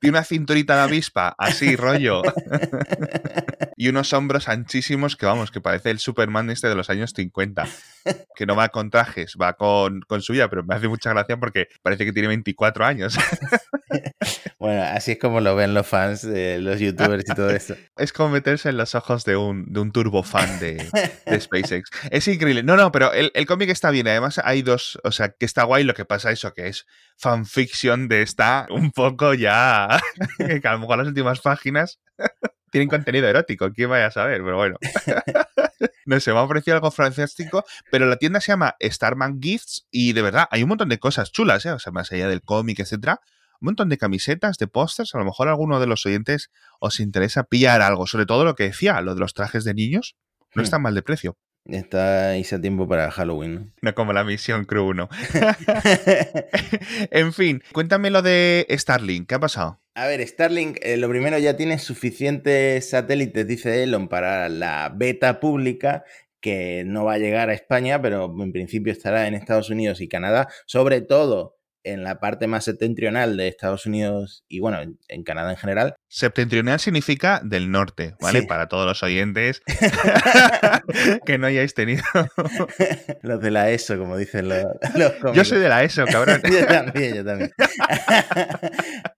Tiene 0.00 0.16
una 0.16 0.24
cinturita 0.24 0.76
de 0.76 0.82
avispa, 0.82 1.34
así, 1.38 1.74
rollo. 1.74 2.22
y 3.78 3.88
unos 3.88 4.12
hombros 4.12 4.48
anchísimos 4.48 5.14
que, 5.14 5.24
vamos, 5.24 5.52
que 5.52 5.60
parece 5.60 5.90
el 5.90 6.00
Superman 6.00 6.50
este 6.50 6.68
de 6.68 6.74
los 6.74 6.90
años 6.90 7.12
50, 7.14 7.64
que 8.34 8.44
no 8.44 8.56
va 8.56 8.70
con 8.70 8.90
trajes, 8.90 9.36
va 9.40 9.52
con, 9.52 10.00
con 10.00 10.20
suya, 10.20 10.50
pero 10.50 10.64
me 10.64 10.74
hace 10.74 10.88
mucha 10.88 11.10
gracia 11.10 11.36
porque 11.38 11.68
parece 11.80 12.04
que 12.04 12.12
tiene 12.12 12.28
24 12.28 12.84
años. 12.84 13.16
Bueno, 14.58 14.82
así 14.82 15.12
es 15.12 15.18
como 15.20 15.40
lo 15.40 15.54
ven 15.54 15.72
los 15.72 15.86
fans 15.86 16.22
de 16.22 16.58
los 16.60 16.80
youtubers 16.80 17.24
y 17.26 17.34
todo 17.34 17.48
eso. 17.50 17.76
Es 17.96 18.12
como 18.12 18.30
meterse 18.30 18.68
en 18.68 18.76
los 18.76 18.96
ojos 18.96 19.24
de 19.24 19.36
un, 19.36 19.72
de 19.72 19.78
un 19.78 19.92
turbo 19.92 20.24
fan 20.24 20.58
de, 20.58 20.84
de 21.26 21.40
SpaceX. 21.40 21.90
Es 22.10 22.26
increíble. 22.26 22.64
No, 22.64 22.76
no, 22.76 22.90
pero 22.90 23.12
el, 23.12 23.30
el 23.34 23.46
cómic 23.46 23.70
está 23.70 23.90
bien. 23.92 24.08
Además, 24.08 24.40
hay 24.42 24.62
dos, 24.62 24.98
o 25.04 25.12
sea, 25.12 25.28
que 25.30 25.46
está 25.46 25.62
guay. 25.62 25.84
Lo 25.84 25.94
que 25.94 26.04
pasa 26.04 26.32
eso, 26.32 26.52
que 26.54 26.66
es 26.66 26.86
fanfiction 27.16 28.08
de 28.08 28.22
esta 28.22 28.66
un 28.70 28.90
poco 28.90 29.32
ya, 29.32 30.00
que 30.38 30.60
a 30.68 30.72
lo 30.72 30.80
mejor 30.80 30.98
las 30.98 31.06
últimas 31.06 31.40
páginas 31.40 32.00
tienen 32.70 32.88
contenido 32.88 33.26
erótico. 33.28 33.72
¿Quién 33.72 33.90
vaya 33.90 34.06
a 34.06 34.10
saber? 34.10 34.42
Pero 34.42 34.56
bueno. 34.56 34.76
No 36.06 36.18
sé, 36.20 36.32
me 36.32 36.38
ha 36.40 36.48
parecido 36.48 36.74
algo 36.74 36.90
fantástico, 36.90 37.64
pero 37.90 38.06
la 38.06 38.16
tienda 38.16 38.40
se 38.40 38.50
llama 38.50 38.76
Starman 38.82 39.40
Gifts 39.40 39.86
y 39.90 40.14
de 40.14 40.22
verdad 40.22 40.48
hay 40.50 40.62
un 40.62 40.70
montón 40.70 40.88
de 40.88 40.98
cosas 40.98 41.30
chulas, 41.30 41.66
¿eh? 41.66 41.70
o 41.70 41.78
sea, 41.78 41.92
más 41.92 42.10
allá 42.10 42.28
del 42.28 42.40
cómic, 42.42 42.80
etcétera, 42.80 43.20
un 43.60 43.66
montón 43.66 43.90
de 43.90 43.98
camisetas, 43.98 44.56
de 44.56 44.68
pósters, 44.68 45.14
a 45.14 45.18
lo 45.18 45.26
mejor 45.26 45.48
a 45.48 45.50
alguno 45.50 45.78
de 45.80 45.86
los 45.86 46.06
oyentes 46.06 46.50
os 46.80 46.98
interesa 46.98 47.44
pillar 47.44 47.82
algo, 47.82 48.06
sobre 48.06 48.24
todo 48.24 48.44
lo 48.44 48.54
que 48.54 48.64
decía, 48.64 49.00
lo 49.02 49.14
de 49.14 49.20
los 49.20 49.34
trajes 49.34 49.64
de 49.64 49.74
niños, 49.74 50.16
no 50.54 50.62
Hmm. 50.62 50.64
está 50.64 50.78
mal 50.78 50.94
de 50.94 51.02
precio. 51.02 51.36
Está 51.68 52.36
hice 52.38 52.56
a 52.56 52.60
tiempo 52.60 52.88
para 52.88 53.10
Halloween. 53.10 53.74
No 53.82 53.94
como 53.94 54.14
la 54.14 54.24
misión 54.24 54.64
Crew 54.64 54.88
1. 54.88 55.08
en 57.10 57.32
fin, 57.34 57.62
cuéntame 57.72 58.10
lo 58.10 58.22
de 58.22 58.66
Starlink, 58.70 59.28
¿qué 59.28 59.34
ha 59.34 59.40
pasado? 59.40 59.80
A 59.94 60.06
ver, 60.06 60.26
Starlink, 60.26 60.78
eh, 60.80 60.96
lo 60.96 61.08
primero 61.10 61.38
ya 61.38 61.56
tiene 61.56 61.78
suficientes 61.78 62.88
satélites, 62.88 63.46
dice 63.46 63.82
Elon, 63.82 64.08
para 64.08 64.48
la 64.48 64.92
beta 64.94 65.40
pública 65.40 66.04
que 66.40 66.84
no 66.86 67.04
va 67.04 67.14
a 67.14 67.18
llegar 67.18 67.50
a 67.50 67.54
España, 67.54 68.00
pero 68.00 68.34
en 68.38 68.52
principio 68.52 68.92
estará 68.92 69.26
en 69.26 69.34
Estados 69.34 69.70
Unidos 69.70 70.00
y 70.00 70.08
Canadá, 70.08 70.48
sobre 70.66 71.00
todo 71.00 71.57
en 71.92 72.04
la 72.04 72.20
parte 72.20 72.46
más 72.46 72.64
septentrional 72.64 73.36
de 73.36 73.48
Estados 73.48 73.86
Unidos 73.86 74.44
y 74.48 74.60
bueno, 74.60 74.78
en, 75.08 75.22
Canadá 75.22 75.50
en 75.50 75.56
general. 75.56 75.96
Septentrional 76.08 76.80
significa 76.80 77.40
del 77.44 77.70
norte, 77.70 78.14
¿vale? 78.20 78.40
Sí. 78.40 78.46
Para 78.46 78.68
todos 78.68 78.86
los 78.86 79.02
oyentes 79.02 79.62
que 81.26 81.38
no 81.38 81.46
hayáis 81.46 81.74
tenido. 81.74 82.02
los 83.22 83.40
de 83.40 83.50
la 83.50 83.70
ESO, 83.70 83.98
como 83.98 84.16
dicen 84.16 84.48
los, 84.48 84.64
los 84.94 85.34
Yo 85.34 85.44
soy 85.44 85.58
de 85.58 85.68
la 85.68 85.82
ESO, 85.84 86.06
cabrón. 86.06 86.40
yo 86.50 86.66
también, 86.66 87.14
yo 87.14 87.24
también. 87.24 87.50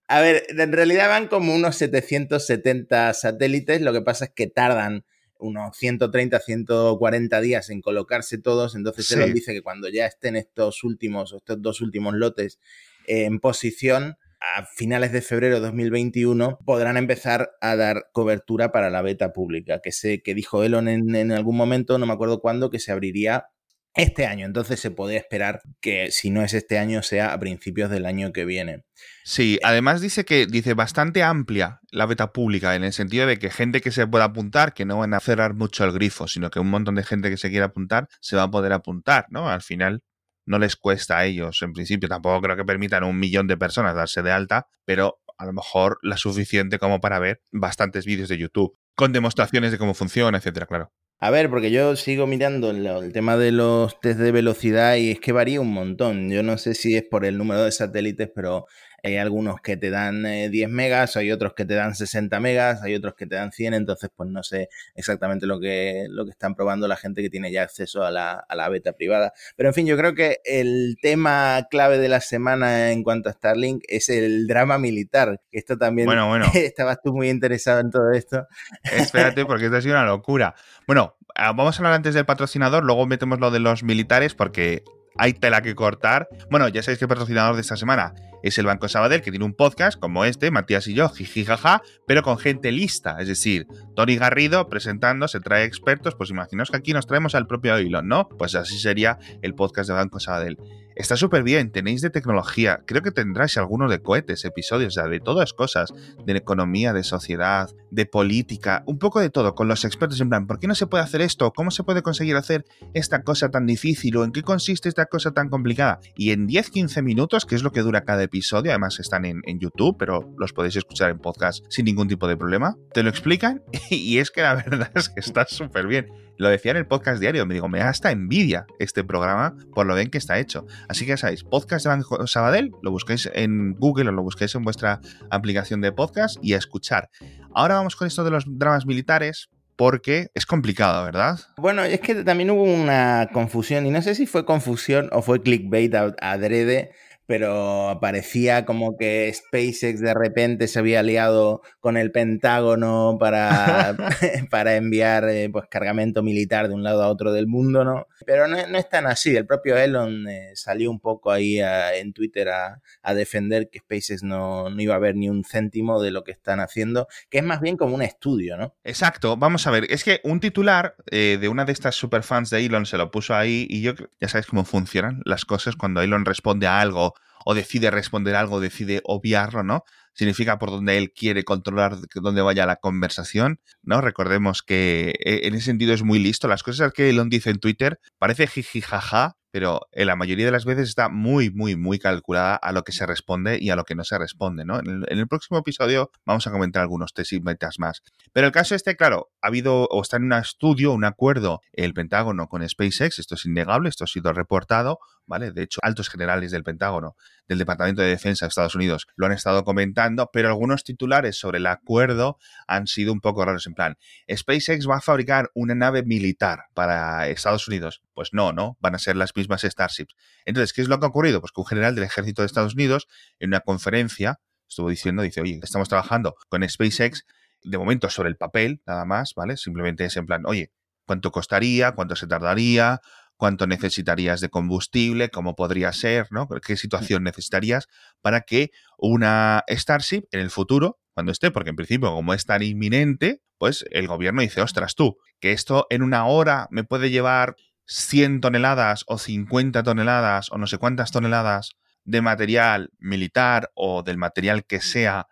A 0.07 0.21
ver, 0.21 0.43
en 0.49 0.71
realidad 0.71 1.09
van 1.09 1.27
como 1.27 1.53
unos 1.53 1.75
770 1.77 3.13
satélites, 3.13 3.81
lo 3.81 3.93
que 3.93 4.01
pasa 4.01 4.25
es 4.25 4.31
que 4.35 4.47
tardan 4.47 5.05
unos 5.41 5.75
130, 5.77 6.39
140 6.39 7.41
días 7.41 7.69
en 7.69 7.81
colocarse 7.81 8.37
todos, 8.37 8.75
entonces 8.75 9.07
Sí. 9.07 9.15
Elon 9.15 9.33
dice 9.33 9.53
que 9.53 9.61
cuando 9.61 9.89
ya 9.89 10.05
estén 10.05 10.35
estos 10.35 10.83
últimos, 10.83 11.33
estos 11.33 11.61
dos 11.61 11.81
últimos 11.81 12.13
lotes 12.13 12.59
eh, 13.07 13.25
en 13.25 13.39
posición, 13.39 14.17
a 14.41 14.65
finales 14.65 15.11
de 15.11 15.21
febrero 15.21 15.55
de 15.55 15.61
2021 15.61 16.59
podrán 16.65 16.97
empezar 16.97 17.51
a 17.61 17.75
dar 17.75 18.05
cobertura 18.11 18.71
para 18.71 18.89
la 18.89 19.03
beta 19.03 19.33
pública, 19.33 19.81
que 19.83 19.91
sé 19.91 20.23
que 20.23 20.33
dijo 20.33 20.63
Elon 20.63 20.87
en, 20.87 21.15
en 21.15 21.31
algún 21.31 21.55
momento, 21.55 21.99
no 21.99 22.07
me 22.07 22.13
acuerdo 22.13 22.39
cuándo, 22.41 22.71
que 22.71 22.79
se 22.79 22.91
abriría 22.91 23.45
este 23.93 24.25
año. 24.25 24.45
Entonces 24.45 24.79
se 24.79 24.91
puede 24.91 25.17
esperar 25.17 25.61
que 25.81 26.11
si 26.11 26.29
no 26.29 26.43
es 26.43 26.53
este 26.53 26.77
año 26.79 27.03
sea 27.03 27.33
a 27.33 27.39
principios 27.39 27.89
del 27.89 28.05
año 28.05 28.31
que 28.31 28.45
viene. 28.45 28.83
Sí, 29.23 29.59
además 29.63 30.01
dice 30.01 30.25
que 30.25 30.45
dice 30.45 30.73
bastante 30.73 31.23
amplia 31.23 31.79
la 31.91 32.05
beta 32.05 32.31
pública, 32.31 32.75
en 32.75 32.83
el 32.83 32.93
sentido 32.93 33.27
de 33.27 33.37
que 33.37 33.49
gente 33.49 33.81
que 33.81 33.91
se 33.91 34.07
pueda 34.07 34.25
apuntar, 34.25 34.73
que 34.73 34.85
no 34.85 34.99
van 34.99 35.13
a 35.13 35.19
cerrar 35.19 35.53
mucho 35.53 35.83
el 35.83 35.91
grifo, 35.91 36.27
sino 36.27 36.49
que 36.49 36.59
un 36.59 36.69
montón 36.69 36.95
de 36.95 37.03
gente 37.03 37.29
que 37.29 37.37
se 37.37 37.49
quiera 37.49 37.67
apuntar 37.67 38.07
se 38.19 38.35
va 38.35 38.43
a 38.43 38.51
poder 38.51 38.73
apuntar, 38.73 39.25
¿no? 39.29 39.49
Al 39.49 39.61
final 39.61 40.03
no 40.45 40.59
les 40.59 40.75
cuesta 40.75 41.19
a 41.19 41.25
ellos, 41.25 41.61
en 41.61 41.73
principio. 41.73 42.09
Tampoco 42.09 42.41
creo 42.41 42.55
que 42.55 42.65
permitan 42.65 43.03
a 43.03 43.07
un 43.07 43.19
millón 43.19 43.47
de 43.47 43.57
personas 43.57 43.95
darse 43.95 44.21
de 44.21 44.31
alta, 44.31 44.67
pero 44.85 45.19
a 45.37 45.45
lo 45.45 45.53
mejor 45.53 45.97
la 46.01 46.17
suficiente 46.17 46.77
como 46.77 46.99
para 47.01 47.19
ver 47.19 47.41
bastantes 47.51 48.05
vídeos 48.05 48.29
de 48.29 48.37
YouTube 48.37 48.77
con 48.95 49.11
demostraciones 49.13 49.71
de 49.71 49.77
cómo 49.77 49.93
funciona, 49.93 50.37
etcétera, 50.37 50.65
claro. 50.67 50.91
A 51.23 51.29
ver, 51.29 51.51
porque 51.51 51.69
yo 51.69 51.95
sigo 51.95 52.25
mirando 52.25 52.71
el 52.71 53.13
tema 53.13 53.37
de 53.37 53.51
los 53.51 53.99
test 53.99 54.19
de 54.19 54.31
velocidad 54.31 54.95
y 54.95 55.11
es 55.11 55.19
que 55.19 55.31
varía 55.31 55.61
un 55.61 55.71
montón. 55.71 56.31
Yo 56.31 56.41
no 56.41 56.57
sé 56.57 56.73
si 56.73 56.95
es 56.95 57.03
por 57.03 57.25
el 57.25 57.37
número 57.37 57.63
de 57.63 57.71
satélites, 57.71 58.27
pero 58.33 58.65
hay 59.03 59.17
algunos 59.17 59.61
que 59.61 59.77
te 59.77 59.89
dan 59.89 60.25
eh, 60.25 60.49
10 60.49 60.69
megas, 60.69 61.17
hay 61.17 61.31
otros 61.31 61.53
que 61.53 61.65
te 61.65 61.73
dan 61.73 61.95
60 61.95 62.39
megas, 62.39 62.81
hay 62.83 62.95
otros 62.95 63.15
que 63.15 63.25
te 63.25 63.35
dan 63.35 63.51
100, 63.51 63.73
entonces 63.73 64.09
pues 64.15 64.29
no 64.29 64.43
sé 64.43 64.69
exactamente 64.95 65.45
lo 65.45 65.59
que, 65.59 66.05
lo 66.09 66.25
que 66.25 66.31
están 66.31 66.55
probando 66.55 66.87
la 66.87 66.97
gente 66.97 67.21
que 67.21 67.29
tiene 67.29 67.51
ya 67.51 67.63
acceso 67.63 68.03
a 68.03 68.11
la, 68.11 68.33
a 68.33 68.55
la 68.55 68.69
beta 68.69 68.93
privada. 68.93 69.33
Pero 69.55 69.69
en 69.69 69.75
fin, 69.75 69.87
yo 69.87 69.97
creo 69.97 70.13
que 70.13 70.39
el 70.45 70.97
tema 71.01 71.67
clave 71.69 71.97
de 71.97 72.09
la 72.09 72.21
semana 72.21 72.91
en 72.91 73.03
cuanto 73.03 73.29
a 73.29 73.33
Starlink 73.33 73.83
es 73.87 74.09
el 74.09 74.47
drama 74.47 74.77
militar. 74.77 75.41
Esto 75.51 75.77
también 75.77 76.05
Bueno, 76.05 76.27
bueno. 76.27 76.45
estabas 76.53 76.99
tú 77.03 77.13
muy 77.13 77.29
interesado 77.29 77.79
en 77.79 77.91
todo 77.91 78.11
esto. 78.11 78.47
Espérate, 78.83 79.45
porque 79.45 79.65
esto 79.65 79.77
ha 79.77 79.81
sido 79.81 79.95
una 79.95 80.05
locura. 80.05 80.55
Bueno, 80.87 81.15
ah, 81.35 81.53
vamos 81.53 81.75
a 81.75 81.79
hablar 81.79 81.93
antes 81.93 82.13
del 82.13 82.25
patrocinador, 82.25 82.83
luego 82.83 83.05
metemos 83.07 83.39
lo 83.39 83.51
de 83.51 83.59
los 83.59 83.83
militares, 83.83 84.35
porque 84.35 84.83
hay 85.17 85.33
tela 85.33 85.61
que 85.61 85.75
cortar. 85.75 86.27
Bueno, 86.49 86.67
ya 86.67 86.81
sabéis 86.81 86.99
que 86.99 87.05
el 87.05 87.09
patrocinador 87.09 87.55
de 87.55 87.61
esta 87.61 87.77
semana 87.77 88.13
es 88.43 88.57
el 88.57 88.65
Banco 88.65 88.87
Sabadell, 88.87 89.21
que 89.21 89.31
tiene 89.31 89.45
un 89.45 89.53
podcast 89.53 89.99
como 89.99 90.25
este, 90.25 90.51
Matías 90.51 90.87
y 90.87 90.93
yo, 90.93 91.09
jiji 91.09 91.45
jaja, 91.45 91.81
pero 92.07 92.23
con 92.23 92.37
gente 92.37 92.71
lista. 92.71 93.17
Es 93.19 93.27
decir, 93.27 93.67
Tony 93.95 94.17
Garrido 94.17 94.67
presentando, 94.67 95.27
se 95.27 95.39
trae 95.39 95.65
expertos, 95.65 96.15
pues 96.15 96.29
imaginaos 96.31 96.71
que 96.71 96.77
aquí 96.77 96.93
nos 96.93 97.07
traemos 97.07 97.35
al 97.35 97.47
propio 97.47 97.75
Elon, 97.75 98.07
¿no? 98.07 98.29
Pues 98.29 98.55
así 98.55 98.79
sería 98.79 99.19
el 99.41 99.53
podcast 99.53 99.89
de 99.89 99.95
Banco 99.95 100.19
Sabadell. 100.19 100.57
Está 101.01 101.17
súper 101.17 101.41
bien, 101.41 101.71
tenéis 101.71 102.01
de 102.01 102.11
tecnología, 102.11 102.83
creo 102.85 103.01
que 103.01 103.09
tendráis 103.09 103.57
algunos 103.57 103.89
de 103.89 104.03
cohetes, 104.03 104.45
episodios, 104.45 104.93
de 104.93 105.19
todas 105.19 105.51
cosas, 105.51 105.91
de 106.27 106.37
economía, 106.37 106.93
de 106.93 107.01
sociedad, 107.01 107.71
de 107.89 108.05
política, 108.05 108.83
un 108.85 108.99
poco 108.99 109.19
de 109.19 109.31
todo, 109.31 109.55
con 109.55 109.67
los 109.67 109.83
expertos 109.83 110.21
en 110.21 110.29
plan, 110.29 110.45
¿por 110.45 110.59
qué 110.59 110.67
no 110.67 110.75
se 110.75 110.85
puede 110.85 111.03
hacer 111.03 111.21
esto? 111.21 111.53
¿Cómo 111.53 111.71
se 111.71 111.83
puede 111.83 112.03
conseguir 112.03 112.35
hacer 112.35 112.65
esta 112.93 113.23
cosa 113.23 113.49
tan 113.49 113.65
difícil? 113.65 114.15
¿O 114.17 114.23
en 114.23 114.31
qué 114.31 114.43
consiste 114.43 114.89
esta 114.89 115.07
cosa 115.07 115.31
tan 115.31 115.49
complicada? 115.49 116.01
Y 116.15 116.33
en 116.33 116.47
10-15 116.47 117.01
minutos, 117.01 117.47
que 117.47 117.55
es 117.55 117.63
lo 117.63 117.71
que 117.71 117.81
dura 117.81 118.03
cada 118.03 118.21
episodio, 118.21 118.69
además 118.69 118.99
están 118.99 119.25
en, 119.25 119.41
en 119.45 119.59
YouTube, 119.59 119.95
pero 119.97 120.31
los 120.37 120.53
podéis 120.53 120.75
escuchar 120.75 121.09
en 121.09 121.17
podcast 121.17 121.65
sin 121.69 121.85
ningún 121.85 122.09
tipo 122.09 122.27
de 122.27 122.37
problema, 122.37 122.77
te 122.93 123.01
lo 123.01 123.09
explican 123.09 123.63
y 123.89 124.19
es 124.19 124.29
que 124.29 124.43
la 124.43 124.53
verdad 124.53 124.91
es 124.93 125.09
que 125.09 125.19
está 125.19 125.47
súper 125.47 125.87
bien. 125.87 126.11
Lo 126.41 126.49
decía 126.49 126.71
en 126.71 126.77
el 126.77 126.87
podcast 126.87 127.21
diario, 127.21 127.45
me 127.45 127.53
digo, 127.53 127.67
me 127.67 127.77
da 127.77 127.89
hasta 127.89 128.09
envidia 128.09 128.65
este 128.79 129.03
programa 129.03 129.55
por 129.75 129.85
lo 129.85 129.93
bien 129.93 130.09
que 130.09 130.17
está 130.17 130.39
hecho. 130.39 130.65
Así 130.91 131.05
que 131.05 131.11
ya 131.11 131.17
sabéis, 131.17 131.45
podcast 131.45 131.85
de 131.85 131.89
Banco 131.89 132.27
Sabadell, 132.27 132.73
lo 132.81 132.91
busquéis 132.91 133.29
en 133.33 133.75
Google 133.75 134.09
o 134.09 134.11
lo 134.11 134.23
busquéis 134.23 134.53
en 134.55 134.65
vuestra 134.65 134.99
aplicación 135.29 135.79
de 135.79 135.93
podcast 135.93 136.35
y 136.41 136.53
a 136.53 136.57
escuchar. 136.57 137.09
Ahora 137.55 137.75
vamos 137.75 137.95
con 137.95 138.09
esto 138.09 138.25
de 138.25 138.31
los 138.31 138.43
dramas 138.45 138.85
militares 138.85 139.49
porque 139.77 140.27
es 140.33 140.45
complicado, 140.45 141.05
¿verdad? 141.05 141.39
Bueno, 141.55 141.85
es 141.85 142.01
que 142.01 142.25
también 142.25 142.49
hubo 142.49 142.63
una 142.63 143.29
confusión, 143.31 143.85
y 143.85 143.89
no 143.89 144.01
sé 144.01 144.15
si 144.15 144.25
fue 144.25 144.43
confusión 144.43 145.07
o 145.13 145.21
fue 145.21 145.41
clickbait 145.41 145.95
adrede, 146.19 146.91
pero 147.31 147.97
parecía 148.01 148.65
como 148.65 148.97
que 148.97 149.31
SpaceX 149.33 150.01
de 150.01 150.13
repente 150.13 150.67
se 150.67 150.79
había 150.79 150.99
aliado 150.99 151.61
con 151.79 151.95
el 151.95 152.11
Pentágono 152.11 153.15
para, 153.21 153.95
para 154.51 154.75
enviar 154.75 155.29
eh, 155.29 155.49
pues, 155.49 155.63
cargamento 155.69 156.23
militar 156.23 156.67
de 156.67 156.73
un 156.73 156.83
lado 156.83 157.01
a 157.03 157.07
otro 157.07 157.31
del 157.31 157.47
mundo, 157.47 157.85
¿no? 157.85 158.05
Pero 158.25 158.49
no, 158.49 158.57
no 158.67 158.77
es 158.77 158.89
tan 158.89 159.07
así. 159.07 159.33
El 159.33 159.45
propio 159.45 159.77
Elon 159.77 160.27
eh, 160.27 160.51
salió 160.55 160.91
un 160.91 160.99
poco 160.99 161.31
ahí 161.31 161.61
a- 161.61 161.95
en 161.95 162.11
Twitter 162.11 162.49
a, 162.49 162.81
a 163.01 163.13
defender 163.13 163.69
que 163.69 163.79
SpaceX 163.79 164.23
no, 164.23 164.69
no 164.69 164.81
iba 164.81 164.95
a 164.95 164.99
ver 164.99 165.15
ni 165.15 165.29
un 165.29 165.45
céntimo 165.45 166.01
de 166.01 166.11
lo 166.11 166.25
que 166.25 166.33
están 166.33 166.59
haciendo, 166.59 167.07
que 167.29 167.37
es 167.37 167.45
más 167.45 167.61
bien 167.61 167.77
como 167.77 167.95
un 167.95 168.01
estudio, 168.01 168.57
¿no? 168.57 168.75
Exacto, 168.83 169.37
vamos 169.37 169.65
a 169.67 169.71
ver, 169.71 169.85
es 169.89 170.03
que 170.03 170.19
un 170.25 170.41
titular 170.41 170.95
eh, 171.09 171.37
de 171.39 171.47
una 171.47 171.63
de 171.63 171.71
estas 171.71 171.95
superfans 171.95 172.49
de 172.49 172.65
Elon 172.65 172.85
se 172.85 172.97
lo 172.97 173.09
puso 173.09 173.33
ahí 173.35 173.67
y 173.69 173.81
yo, 173.81 173.93
ya 174.19 174.27
sabéis 174.27 174.47
cómo 174.47 174.65
funcionan 174.65 175.21
las 175.23 175.45
cosas 175.45 175.77
cuando 175.77 176.01
Elon 176.01 176.25
responde 176.25 176.67
a 176.67 176.81
algo 176.81 177.15
o 177.45 177.53
decide 177.53 177.91
responder 177.91 178.35
algo, 178.35 178.59
decide 178.59 179.01
obviarlo, 179.03 179.63
¿no? 179.63 179.83
Significa 180.13 180.59
por 180.59 180.71
donde 180.71 180.97
él 180.97 181.11
quiere 181.13 181.43
controlar 181.43 181.97
dónde 182.15 182.41
vaya 182.41 182.65
la 182.65 182.75
conversación, 182.75 183.59
¿no? 183.81 184.01
Recordemos 184.01 184.61
que 184.61 185.13
eh, 185.25 185.41
en 185.43 185.55
ese 185.55 185.65
sentido 185.65 185.93
es 185.93 186.03
muy 186.03 186.19
listo. 186.19 186.47
Las 186.47 186.63
cosas 186.63 186.91
que 186.93 187.09
Elon 187.09 187.29
dice 187.29 187.49
en 187.49 187.59
Twitter 187.59 187.99
parece 188.19 188.47
jiji 188.47 188.81
jaja, 188.81 189.37
pero 189.51 189.81
en 189.91 190.07
la 190.07 190.15
mayoría 190.15 190.45
de 190.45 190.51
las 190.51 190.65
veces 190.65 190.89
está 190.89 191.09
muy, 191.09 191.51
muy, 191.51 191.75
muy 191.75 191.99
calculada 191.99 192.55
a 192.55 192.71
lo 192.71 192.83
que 192.83 192.93
se 192.93 193.05
responde 193.05 193.57
y 193.59 193.69
a 193.69 193.75
lo 193.75 193.83
que 193.83 193.95
no 193.95 194.03
se 194.03 194.17
responde, 194.17 194.65
¿no? 194.65 194.79
En 194.79 195.03
el, 195.07 195.27
próximo 195.27 195.59
episodio 195.59 196.09
vamos 196.25 196.47
a 196.47 196.51
comentar 196.51 196.81
algunos 196.81 197.13
test 197.13 197.33
y 197.33 197.41
metas 197.41 197.77
más. 197.77 198.01
Pero 198.33 198.47
el 198.47 198.53
caso 198.53 198.75
este, 198.75 198.95
claro, 198.95 199.29
ha 199.41 199.47
habido 199.47 199.87
o 199.91 200.01
está 200.01 200.17
en 200.17 200.23
un 200.23 200.33
estudio, 200.33 200.93
un 200.93 201.03
acuerdo, 201.03 201.59
el 201.73 201.93
Pentágono 201.93 202.47
con 202.47 202.67
SpaceX, 202.67 203.19
esto 203.19 203.35
es 203.35 203.45
innegable, 203.45 203.89
esto 203.89 204.05
ha 204.05 204.07
sido 204.07 204.31
reportado, 204.31 204.99
De 205.39 205.63
hecho, 205.63 205.79
altos 205.81 206.09
generales 206.09 206.51
del 206.51 206.63
Pentágono, 206.63 207.15
del 207.47 207.57
Departamento 207.57 208.01
de 208.01 208.09
Defensa 208.09 208.45
de 208.45 208.49
Estados 208.49 208.75
Unidos, 208.75 209.07
lo 209.15 209.25
han 209.25 209.31
estado 209.31 209.63
comentando, 209.63 210.29
pero 210.31 210.49
algunos 210.49 210.83
titulares 210.83 211.37
sobre 211.37 211.59
el 211.59 211.67
acuerdo 211.67 212.37
han 212.67 212.87
sido 212.87 213.13
un 213.13 213.21
poco 213.21 213.45
raros. 213.45 213.67
En 213.67 213.73
plan, 213.73 213.97
SpaceX 214.29 214.87
va 214.87 214.97
a 214.97 215.01
fabricar 215.01 215.49
una 215.53 215.75
nave 215.75 216.03
militar 216.03 216.65
para 216.73 217.27
Estados 217.27 217.67
Unidos. 217.67 218.01
Pues 218.13 218.29
no, 218.33 218.51
¿no? 218.53 218.77
Van 218.79 218.95
a 218.95 218.99
ser 218.99 219.15
las 219.15 219.35
mismas 219.35 219.61
Starships. 219.61 220.15
Entonces, 220.45 220.73
¿qué 220.73 220.81
es 220.81 220.87
lo 220.87 220.99
que 220.99 221.05
ha 221.05 221.09
ocurrido? 221.09 221.41
Pues 221.41 221.51
que 221.51 221.61
un 221.61 221.67
general 221.67 221.95
del 221.95 222.03
ejército 222.03 222.41
de 222.41 222.47
Estados 222.47 222.73
Unidos, 222.73 223.07
en 223.39 223.49
una 223.49 223.61
conferencia, 223.61 224.39
estuvo 224.67 224.89
diciendo, 224.89 225.21
dice, 225.21 225.41
oye, 225.41 225.59
estamos 225.61 225.89
trabajando 225.89 226.35
con 226.49 226.67
SpaceX, 226.67 227.25
de 227.63 227.77
momento 227.77 228.09
sobre 228.09 228.29
el 228.29 228.37
papel, 228.37 228.81
nada 228.85 229.05
más, 229.05 229.33
¿vale? 229.35 229.57
Simplemente 229.57 230.05
es 230.05 230.17
en 230.17 230.25
plan, 230.25 230.43
oye, 230.45 230.71
¿cuánto 231.05 231.31
costaría? 231.31 231.91
¿Cuánto 231.93 232.15
se 232.15 232.27
tardaría? 232.27 233.01
Cuánto 233.41 233.65
necesitarías 233.65 234.39
de 234.39 234.49
combustible, 234.49 235.29
cómo 235.29 235.55
podría 235.55 235.91
ser, 235.93 236.27
¿no? 236.29 236.47
¿Qué 236.63 236.77
situación 236.77 237.23
necesitarías 237.23 237.87
para 238.21 238.41
que 238.41 238.69
una 238.99 239.63
Starship 239.67 240.25
en 240.29 240.41
el 240.41 240.51
futuro, 240.51 240.99
cuando 241.15 241.31
esté, 241.31 241.49
porque 241.49 241.71
en 241.71 241.75
principio 241.75 242.11
como 242.11 242.35
es 242.35 242.45
tan 242.45 242.61
inminente, 242.61 243.41
pues 243.57 243.83
el 243.89 244.05
gobierno 244.05 244.43
dice, 244.43 244.61
ostras 244.61 244.93
tú, 244.93 245.17
que 245.39 245.53
esto 245.53 245.87
en 245.89 246.03
una 246.03 246.27
hora 246.27 246.67
me 246.69 246.83
puede 246.83 247.09
llevar 247.09 247.55
100 247.87 248.41
toneladas 248.41 249.05
o 249.07 249.17
50 249.17 249.81
toneladas 249.81 250.51
o 250.51 250.59
no 250.59 250.67
sé 250.67 250.77
cuántas 250.77 251.11
toneladas 251.11 251.71
de 252.03 252.21
material 252.21 252.91
militar 252.99 253.71
o 253.73 254.03
del 254.03 254.19
material 254.19 254.65
que 254.65 254.81
sea 254.81 255.25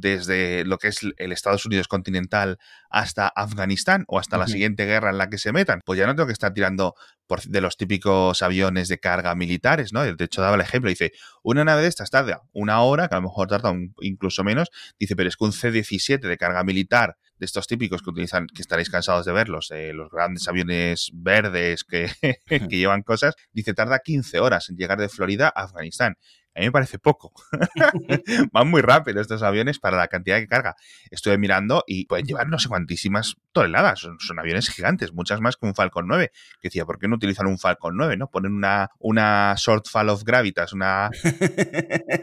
desde 0.00 0.64
lo 0.64 0.78
que 0.78 0.88
es 0.88 1.00
el 1.16 1.32
Estados 1.32 1.66
Unidos 1.66 1.88
continental 1.88 2.58
hasta 2.90 3.28
Afganistán 3.28 4.04
o 4.08 4.18
hasta 4.18 4.38
la 4.38 4.46
siguiente 4.46 4.84
guerra 4.84 5.10
en 5.10 5.18
la 5.18 5.28
que 5.28 5.38
se 5.38 5.52
metan, 5.52 5.80
pues 5.84 5.98
ya 5.98 6.06
no 6.06 6.14
tengo 6.14 6.26
que 6.26 6.32
estar 6.32 6.52
tirando 6.52 6.94
por, 7.26 7.42
de 7.42 7.60
los 7.60 7.76
típicos 7.76 8.42
aviones 8.42 8.88
de 8.88 8.98
carga 8.98 9.34
militares, 9.34 9.92
¿no? 9.92 10.02
De 10.02 10.24
hecho, 10.24 10.42
daba 10.42 10.54
el 10.54 10.60
ejemplo, 10.60 10.88
dice, 10.88 11.12
una 11.42 11.64
nave 11.64 11.82
de 11.82 11.88
estas 11.88 12.10
tarda 12.10 12.42
una 12.52 12.80
hora, 12.82 13.08
que 13.08 13.14
a 13.14 13.18
lo 13.18 13.22
mejor 13.22 13.48
tarda 13.48 13.74
incluso 14.00 14.44
menos, 14.44 14.70
dice, 14.98 15.16
pero 15.16 15.28
es 15.28 15.36
que 15.36 15.44
un 15.44 15.52
C-17 15.52 16.20
de 16.20 16.36
carga 16.36 16.62
militar 16.64 17.16
de 17.38 17.46
estos 17.46 17.66
típicos 17.66 18.02
que 18.02 18.10
utilizan, 18.10 18.46
que 18.46 18.62
estaréis 18.62 18.90
cansados 18.90 19.26
de 19.26 19.32
verlos, 19.32 19.70
eh, 19.70 19.92
los 19.92 20.10
grandes 20.10 20.46
aviones 20.48 21.10
verdes 21.12 21.84
que, 21.84 22.10
que 22.46 22.68
llevan 22.68 23.02
cosas, 23.02 23.34
dice, 23.52 23.74
tarda 23.74 23.98
15 23.98 24.40
horas 24.40 24.70
en 24.70 24.76
llegar 24.76 24.98
de 24.98 25.08
Florida 25.08 25.52
a 25.54 25.64
Afganistán. 25.64 26.16
A 26.56 26.60
mí 26.60 26.66
me 26.66 26.72
parece 26.72 26.98
poco. 26.98 27.34
Van 28.52 28.70
muy 28.70 28.80
rápido 28.80 29.20
estos 29.20 29.42
aviones 29.42 29.78
para 29.78 29.98
la 29.98 30.08
cantidad 30.08 30.38
que 30.38 30.48
carga. 30.48 30.74
Estuve 31.10 31.36
mirando 31.36 31.84
y 31.86 32.06
pueden 32.06 32.24
llevar 32.24 32.48
no 32.48 32.58
sé 32.58 32.68
cuantísimas 32.68 33.36
toneladas. 33.52 34.00
Son, 34.00 34.38
aviones 34.38 34.70
gigantes, 34.70 35.12
muchas 35.12 35.40
más 35.42 35.56
que 35.56 35.66
un 35.66 35.74
Falcon 35.74 36.06
9. 36.08 36.30
Que 36.62 36.68
decía, 36.68 36.86
¿por 36.86 36.98
qué 36.98 37.08
no 37.08 37.16
utilizan 37.16 37.46
un 37.46 37.58
Falcon 37.58 37.94
9? 37.98 38.16
¿no? 38.16 38.30
Ponen 38.30 38.54
una, 38.54 38.88
una 38.98 39.54
short 39.58 39.86
fall 39.86 40.08
of 40.08 40.24
gravitas, 40.24 40.72
una, 40.72 41.10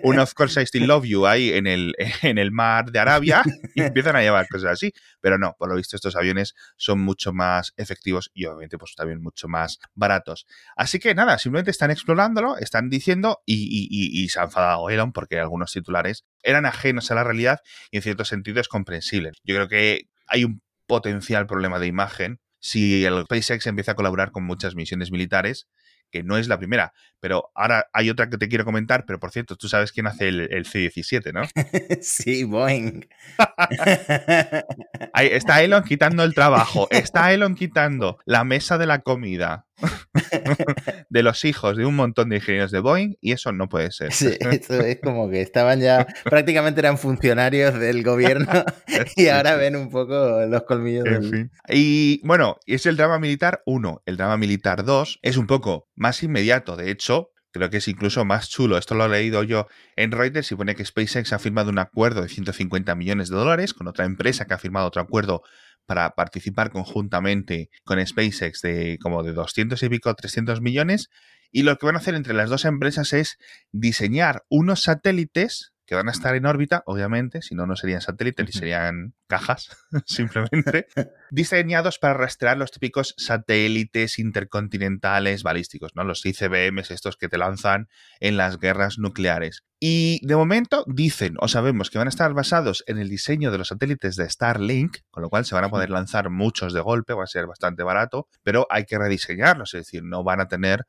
un 0.02 0.18
Of 0.18 0.34
course 0.34 0.60
I 0.60 0.66
still 0.66 0.88
love 0.88 1.06
you 1.06 1.28
ahí 1.28 1.54
en 1.54 1.68
el, 1.68 1.94
en 2.24 2.40
el 2.40 2.52
mar 2.52 2.92
de 2.92 2.98
Arabia 2.98 3.44
y 3.76 3.84
empiezan 3.84 4.16
a 4.16 4.22
llevar 4.22 4.48
cosas 4.48 4.72
así. 4.72 4.94
Pero 5.22 5.38
no, 5.38 5.56
por 5.60 5.70
lo 5.70 5.76
visto 5.76 5.96
estos 5.96 6.16
aviones 6.16 6.56
son 6.76 7.02
mucho 7.02 7.34
más 7.34 7.74
efectivos 7.78 8.32
y 8.34 8.46
obviamente 8.46 8.80
pues 8.80 8.96
también 8.96 9.22
mucho 9.22 9.48
más 9.48 9.78
baratos. 9.94 10.48
Así 10.76 10.98
que 10.98 11.14
nada, 11.14 11.38
simplemente 11.38 11.70
están 11.70 11.92
explorándolo, 11.92 12.58
están 12.58 12.90
diciendo 12.90 13.44
y 13.46 14.23
y 14.23 14.23
se 14.30 14.40
ha 14.40 14.44
enfadado 14.44 14.90
Elon 14.90 15.12
porque 15.12 15.40
algunos 15.40 15.72
titulares 15.72 16.26
eran 16.42 16.66
ajenos 16.66 17.12
a 17.12 17.16
la 17.16 17.24
realidad 17.24 17.60
y 17.92 17.98
en 17.98 18.04
cierto 18.04 18.26
sentido 18.26 18.60
es 18.62 18.68
comprensible. 18.68 19.32
Yo 19.44 19.56
creo 19.56 19.68
que 19.68 20.08
hay 20.28 20.44
un 20.44 20.62
potencial 20.88 21.48
problema 21.48 21.80
de 21.80 21.88
imagen 21.88 22.40
si 22.60 23.04
el 23.06 23.24
SpaceX 23.24 23.68
empieza 23.68 23.92
a 23.92 23.96
colaborar 23.96 24.32
con 24.32 24.44
muchas 24.44 24.76
misiones 24.76 25.12
militares 25.12 25.68
que 26.14 26.24
no 26.24 26.38
es 26.38 26.48
la 26.48 26.60
primera. 26.60 26.94
Pero 27.20 27.52
ahora 27.56 27.88
hay 27.92 28.10
otra 28.10 28.30
que 28.30 28.38
te 28.38 28.48
quiero 28.48 28.64
comentar, 28.64 29.06
pero 29.06 29.20
por 29.20 29.32
cierto, 29.32 29.56
tú 29.56 29.68
sabes 29.68 29.92
quién 29.92 30.06
hace 30.06 30.28
el, 30.28 30.66
C-17, 30.66 31.34
¿no? 31.34 31.42
sí, 32.02 32.44
Boeing. 32.44 33.08
Ahí 35.14 35.28
está 35.28 35.64
Elon 35.64 35.84
quitando 35.84 36.24
el 36.24 36.36
trabajo, 36.36 36.88
está 36.92 37.34
Elon 37.34 37.56
quitando 37.56 38.20
la 38.26 38.44
mesa 38.44 38.78
de 38.78 38.86
la 38.86 39.00
comida 39.00 39.66
de 41.10 41.24
los 41.24 41.46
hijos 41.46 41.78
de 41.78 41.86
un 41.86 41.96
montón 41.96 42.30
de 42.30 42.38
ingenieros 42.38 42.72
de 42.72 42.80
Boeing 42.80 43.16
y 43.22 43.32
eso 43.32 43.52
no 43.52 43.70
puede 43.70 43.92
ser. 43.92 44.12
Sí, 44.12 44.32
esto 44.40 44.80
es 44.80 45.00
como 45.02 45.30
que 45.30 45.42
estaban 45.42 45.80
ya, 45.82 46.08
prácticamente 46.24 46.80
eran 46.80 46.98
funcionarios 46.98 47.80
del 47.80 48.04
gobierno 48.04 48.52
y 49.16 49.28
ahora 49.28 49.56
ven 49.56 49.76
un 49.76 49.90
poco 49.90 50.46
los 50.46 50.64
colmillos. 50.64 51.06
En 51.06 51.24
fin. 51.24 51.52
Y 51.70 52.26
bueno, 52.26 52.58
es 52.66 52.86
el 52.86 52.98
drama 52.98 53.20
militar 53.20 53.62
1. 53.66 54.04
El 54.06 54.18
drama 54.18 54.38
militar 54.38 54.84
2 54.84 55.20
es 55.22 55.38
un 55.38 55.48
poco 55.48 55.90
más 55.96 56.22
inmediato. 56.24 56.76
De 56.76 56.92
hecho, 56.92 57.33
creo 57.54 57.70
que 57.70 57.78
es 57.78 57.88
incluso 57.88 58.26
más 58.26 58.50
chulo. 58.50 58.78
Esto 58.78 58.96
lo 58.96 59.06
he 59.06 59.10
leído 59.10 59.44
yo 59.44 59.68
en 59.96 60.12
Reuters 60.12 60.52
y 60.52 60.56
pone 60.56 60.76
que 60.76 60.84
SpaceX 60.84 61.32
ha 61.32 61.40
firmado 61.40 61.70
un 61.70 61.80
acuerdo 61.80 62.22
de 62.22 62.30
150 62.30 62.96
millones 62.96 63.30
de 63.30 63.36
dólares 63.36 63.74
con 63.74 63.88
otra 63.88 64.06
empresa 64.06 64.46
que 64.46 64.56
ha 64.56 64.58
firmado 64.58 64.88
otro 64.88 65.02
acuerdo 65.02 65.44
para 65.86 66.16
participar 66.16 66.72
conjuntamente 66.72 67.70
con 67.84 68.06
SpaceX 68.06 68.62
de 68.62 68.98
como 69.02 69.24
de 69.24 69.34
200 69.34 69.82
y 69.82 69.90
pico, 69.90 70.14
300 70.14 70.62
millones. 70.62 71.10
Y 71.52 71.62
lo 71.62 71.78
que 71.78 71.86
van 71.86 71.96
a 71.96 72.00
hacer 72.00 72.16
entre 72.16 72.34
las 72.34 72.50
dos 72.50 72.66
empresas 72.66 73.14
es 73.14 73.38
diseñar 73.72 74.44
unos 74.50 74.82
satélites 74.82 75.73
que 75.86 75.96
van 75.96 76.08
a 76.08 76.12
estar 76.12 76.36
en 76.36 76.46
órbita, 76.46 76.84
obviamente, 76.86 77.42
si 77.42 77.56
no, 77.56 77.66
no 77.66 77.76
serían 77.76 78.02
satélites, 78.02 78.46
ni 78.46 78.52
serían 78.52 79.14
cajas, 79.28 79.70
simplemente, 80.06 80.88
diseñados 81.32 82.00
para 82.00 82.14
rastrear 82.14 82.58
los 82.58 82.72
típicos 82.72 83.16
satélites 83.18 84.20
intercontinentales 84.20 85.44
balísticos, 85.44 85.92
¿no? 85.96 86.04
Los 86.04 86.26
ICBMs, 86.26 86.92
estos 86.92 87.18
que 87.18 87.30
te 87.30 87.38
lanzan 87.38 87.90
en 88.20 88.38
las 88.38 88.60
guerras 88.60 88.98
nucleares. 88.98 89.64
Y 89.86 90.26
de 90.26 90.38
momento 90.38 90.86
dicen 90.88 91.36
o 91.40 91.50
sabemos 91.50 91.90
que 91.90 91.98
van 91.98 92.08
a 92.08 92.10
estar 92.10 92.34
basados 92.34 92.86
en 92.88 93.00
el 93.00 93.10
diseño 93.10 93.52
de 93.52 93.58
los 93.58 93.68
satélites 93.68 94.16
de 94.16 94.30
Starlink, 94.30 95.00
con 95.12 95.24
lo 95.24 95.30
cual 95.30 95.44
se 95.44 95.56
van 95.56 95.66
a 95.66 95.70
poder 95.70 95.90
lanzar 95.90 96.30
muchos 96.30 96.72
de 96.74 96.80
golpe, 96.80 97.14
va 97.14 97.26
a 97.26 97.28
ser 97.28 97.48
bastante 97.48 97.84
barato, 97.84 98.30
pero 98.44 98.66
hay 98.70 98.86
que 98.86 98.98
rediseñarlos, 98.98 99.74
es 99.74 99.82
decir, 99.82 100.04
no 100.04 100.24
van 100.24 100.40
a 100.40 100.48
tener 100.48 100.86